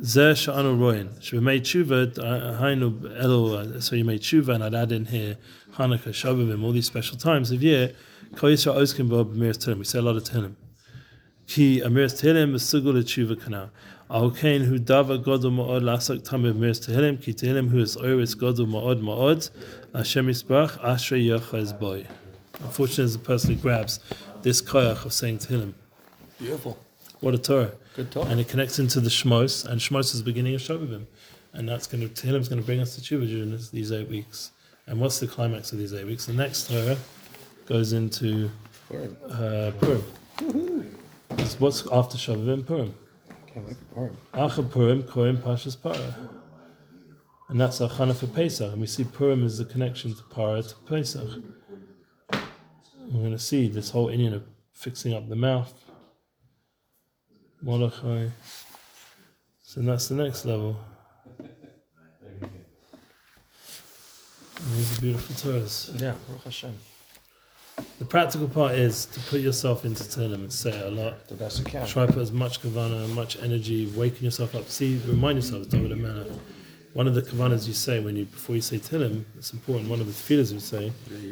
Zeh 0.00 0.34
sha'anu 0.34 0.78
roin. 0.78 1.10
Made 1.42 1.62
tshuva, 1.62 2.18
uh, 2.18 2.60
hainu 2.60 3.22
elo, 3.22 3.54
uh, 3.54 3.80
so 3.80 3.94
you 3.94 4.04
made 4.04 4.20
tshuva, 4.20 4.56
and 4.56 4.64
I'd 4.64 4.74
add 4.74 4.92
in 4.92 5.04
here 5.06 5.36
Hanukkah, 5.76 6.08
Shabbat, 6.08 6.62
all 6.62 6.72
these 6.72 6.86
special 6.86 7.16
times 7.16 7.52
of 7.52 7.62
year, 7.62 7.92
we 8.42 8.56
say 8.56 8.70
a 8.70 8.72
lot 8.72 8.86
of 10.16 10.24
Tehillim. 10.24 10.54
Ki 11.46 11.80
Amiras 11.80 12.20
Tehillim 12.20 12.54
is 12.54 12.62
Sugul 12.64 13.00
Tshuva 13.02 13.40
Kana. 13.40 13.70
Al 14.10 14.30
Kain 14.32 14.64
hu 14.64 14.78
dava 14.78 15.22
godol 15.22 15.52
ma'od 15.52 15.82
lasak 15.82 16.28
tamid 16.28 16.54
Amiras 16.54 16.84
Tehillim, 16.84 17.22
ki 17.22 17.32
Tehillim 17.32 17.70
hu 17.70 17.78
is 17.78 17.96
oiris 17.96 18.34
godol 18.34 18.66
ma'od 18.66 19.00
ma'od, 19.00 19.50
Hashem 19.94 20.26
Yisbach, 20.26 20.78
Ashrei 20.80 21.26
Yocha 21.26 21.58
is 21.58 21.72
boy. 21.72 22.06
Unfortunately, 22.60 23.12
the 23.12 23.18
person 23.20 23.54
who 23.54 23.60
grabs 23.60 24.00
this 24.42 24.60
koyach 24.60 25.04
of 25.04 25.12
saying 25.12 25.38
Tehillim. 25.38 25.74
Beautiful. 26.40 26.78
What 27.20 27.34
a 27.34 27.38
Torah. 27.38 27.72
Good 27.96 28.10
Torah. 28.10 28.26
And 28.26 28.40
it 28.40 28.48
connects 28.48 28.78
into 28.78 29.00
the 29.00 29.10
Shmos, 29.10 29.64
and 29.64 29.80
Shmos 29.80 30.12
is 30.12 30.18
the 30.18 30.24
beginning 30.24 30.54
of 30.54 30.60
Shovavim. 30.60 31.06
And 31.52 31.68
that's 31.68 31.86
going 31.86 32.06
to, 32.06 32.08
Tehillim 32.08 32.40
is 32.40 32.48
going 32.48 32.60
to 32.60 32.66
bring 32.66 32.80
us 32.80 32.96
to 32.96 33.00
Tshuva 33.00 33.28
during 33.28 33.52
this, 33.52 33.70
these 33.70 33.92
eight 33.92 34.08
weeks. 34.08 34.50
And 34.86 35.00
what's 35.00 35.20
the 35.20 35.26
climax 35.26 35.72
of 35.72 35.78
these 35.78 35.94
eight 35.94 36.06
weeks? 36.06 36.26
The 36.26 36.32
next 36.32 36.68
Torah 36.68 36.96
goes 37.66 37.92
into 37.92 38.50
uh, 39.30 39.70
Purim. 39.80 40.04
What's 41.58 41.86
after 41.90 42.18
Shavuot 42.18 42.66
Purim? 42.66 42.94
Can't 43.52 43.66
wait 43.96 44.10
After 44.34 44.62
Purim, 44.62 45.04
Purim, 45.04 45.38
Pashas 45.38 45.80
Para. 45.80 46.14
And 47.48 47.60
that's 47.60 47.80
our 47.80 47.88
Chana 47.88 48.14
for 48.14 48.26
Pesach. 48.26 48.72
And 48.72 48.80
we 48.80 48.86
see 48.86 49.04
Purim 49.04 49.44
as 49.44 49.58
the 49.58 49.64
connection 49.64 50.14
to 50.14 50.22
Para 50.24 50.62
to 50.62 50.74
Pesach. 50.86 51.42
We're 52.30 53.20
going 53.20 53.32
to 53.32 53.38
see 53.38 53.68
this 53.68 53.90
whole 53.90 54.08
Indian 54.08 54.34
of 54.34 54.44
fixing 54.72 55.14
up 55.14 55.28
the 55.28 55.36
mouth. 55.36 55.72
Mordechai. 57.64 58.28
So 59.62 59.80
that's 59.80 60.08
the 60.08 60.16
next 60.16 60.44
level. 60.44 60.76
These 64.76 64.98
are 64.98 65.00
beautiful 65.00 65.34
tours. 65.36 65.90
Yeah, 65.94 66.14
Baruch 66.28 66.44
Hashem. 66.44 66.74
The 67.98 68.04
practical 68.04 68.48
part 68.48 68.72
is 68.74 69.06
to 69.06 69.20
put 69.20 69.40
yourself 69.40 69.84
into 69.84 70.04
Tehillim 70.04 70.34
and 70.34 70.52
say 70.52 70.70
it 70.70 70.86
a 70.86 70.90
lot. 70.90 71.26
The 71.26 71.34
best 71.34 71.58
you 71.58 71.64
can. 71.64 71.86
Try 71.86 72.06
put 72.06 72.18
as 72.18 72.32
much 72.32 72.60
kavana, 72.60 73.08
much 73.14 73.38
energy, 73.42 73.90
waking 73.96 74.24
yourself 74.24 74.54
up. 74.54 74.68
See, 74.68 75.00
remind 75.06 75.38
yourself, 75.38 75.68
David 75.70 75.92
a 75.92 75.96
manner. 75.96 76.26
One 76.92 77.08
of 77.08 77.14
the 77.14 77.22
kavanas 77.22 77.66
you 77.66 77.72
say 77.72 77.98
when 77.98 78.14
you 78.14 78.26
before 78.26 78.56
you 78.56 78.62
say 78.62 78.78
Tehillim, 78.78 79.24
it's 79.38 79.52
important. 79.54 79.88
One 79.88 80.00
of 80.00 80.06
the 80.06 80.12
feelers 80.12 80.52
you 80.52 80.60
say, 80.60 80.92
Yeah, 81.10 81.16
you 81.16 81.28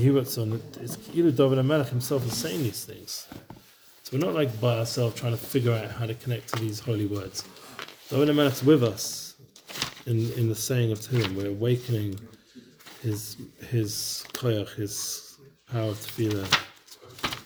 hear 0.00 0.12
what's 0.14 0.38
on. 0.38 0.62
It's 0.80 0.96
David 0.96 1.64
Melech 1.64 1.88
himself 1.88 2.26
is 2.26 2.34
saying 2.34 2.62
these 2.62 2.84
things. 2.84 3.26
So 4.10 4.18
we're 4.18 4.24
not 4.24 4.34
like 4.34 4.60
by 4.60 4.76
ourselves 4.76 5.14
trying 5.14 5.32
to 5.32 5.38
figure 5.38 5.70
out 5.72 5.88
how 5.88 6.04
to 6.04 6.14
connect 6.14 6.48
to 6.48 6.60
these 6.60 6.80
holy 6.80 7.06
words. 7.06 7.44
David 8.08 8.34
Melech's 8.34 8.64
with 8.64 8.82
us 8.82 9.36
in, 10.04 10.32
in 10.32 10.48
the 10.48 10.54
saying 10.56 10.90
of 10.90 10.98
Tehillim. 10.98 11.36
We're 11.36 11.50
awakening 11.50 12.18
his 13.02 13.36
his 13.68 14.24
koyach, 14.32 14.74
his 14.74 15.38
power 15.70 15.90
to 15.90 15.94
feel 15.94 16.38
it. 16.38 16.58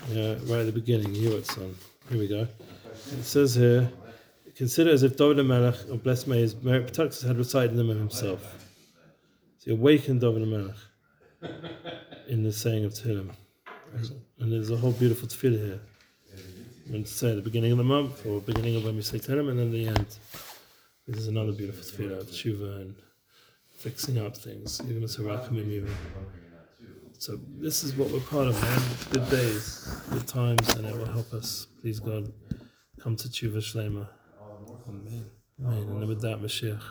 Yeah, 0.09 0.37
right 0.45 0.61
at 0.61 0.67
the 0.67 0.73
beginning, 0.73 1.15
you 1.15 1.35
what's 1.35 1.55
on. 1.59 1.75
Here 2.09 2.19
we 2.19 2.29
go. 2.29 2.49
It 3.13 3.25
says 3.25 3.55
here, 3.55 3.93
consider 4.57 4.91
as 4.91 5.03
if 5.03 5.19
David 5.19 5.45
Melech, 5.45 5.77
or 5.91 5.99
blessed 5.99 6.29
may 6.29 6.41
his 6.41 6.57
merit 6.63 6.87
protectors, 6.87 7.21
had 7.21 7.37
recited 7.37 7.77
them 7.77 7.91
of 7.91 7.99
himself. 7.99 8.41
So 9.59 9.73
you 9.73 9.73
awaken 9.75 10.19
David 10.19 10.49
Melech 10.49 10.77
in 12.27 12.43
the 12.43 12.53
saying 12.53 12.87
of 12.87 12.95
Tehillim. 12.95 13.33
And 14.39 14.51
there's 14.51 14.71
a 14.71 14.79
whole 14.79 14.93
beautiful 14.93 15.29
tefillah 15.29 15.59
here. 15.59 15.81
To 16.91 17.05
say 17.07 17.35
the 17.35 17.43
beginning 17.43 17.73
of 17.73 17.79
the 17.79 17.85
month, 17.85 18.25
or 18.27 18.41
beginning 18.41 18.77
of 18.77 18.85
when 18.85 18.97
we 18.97 19.03
say 19.03 19.19
Tehillim, 19.19 19.51
and 19.51 19.59
then 19.59 19.71
the 19.71 19.89
end. 19.89 20.19
This 21.07 21.19
is 21.19 21.29
another 21.29 21.53
beautiful 21.53 21.83
tefillah 21.83 22.21
of 22.21 22.27
tshuva 22.29 22.83
and 22.83 22.95
fixing 23.73 24.19
up 24.19 24.37
things. 24.37 24.81
So 27.19 27.39
this 27.59 27.85
is 27.85 27.95
what 27.97 28.11
we're 28.11 28.21
part 28.21 28.49
of, 28.49 28.61
man. 28.63 28.83
Good 29.13 29.31
days, 29.31 29.87
good 30.11 30.27
times, 30.27 30.69
and 30.75 30.87
it 30.87 30.97
will 30.97 31.07
help 31.07 31.33
us. 31.33 31.67
Please 31.81 32.01
God, 32.01 32.33
come 33.01 33.17
to 33.17 33.29
Tshuva 33.29 33.59
Shlema. 33.59 34.09
Amen. 34.89 35.31
Amen. 35.65 36.03
And 36.03 36.09
with 36.09 36.21
that, 36.21 36.41
Mashiach. 36.41 36.83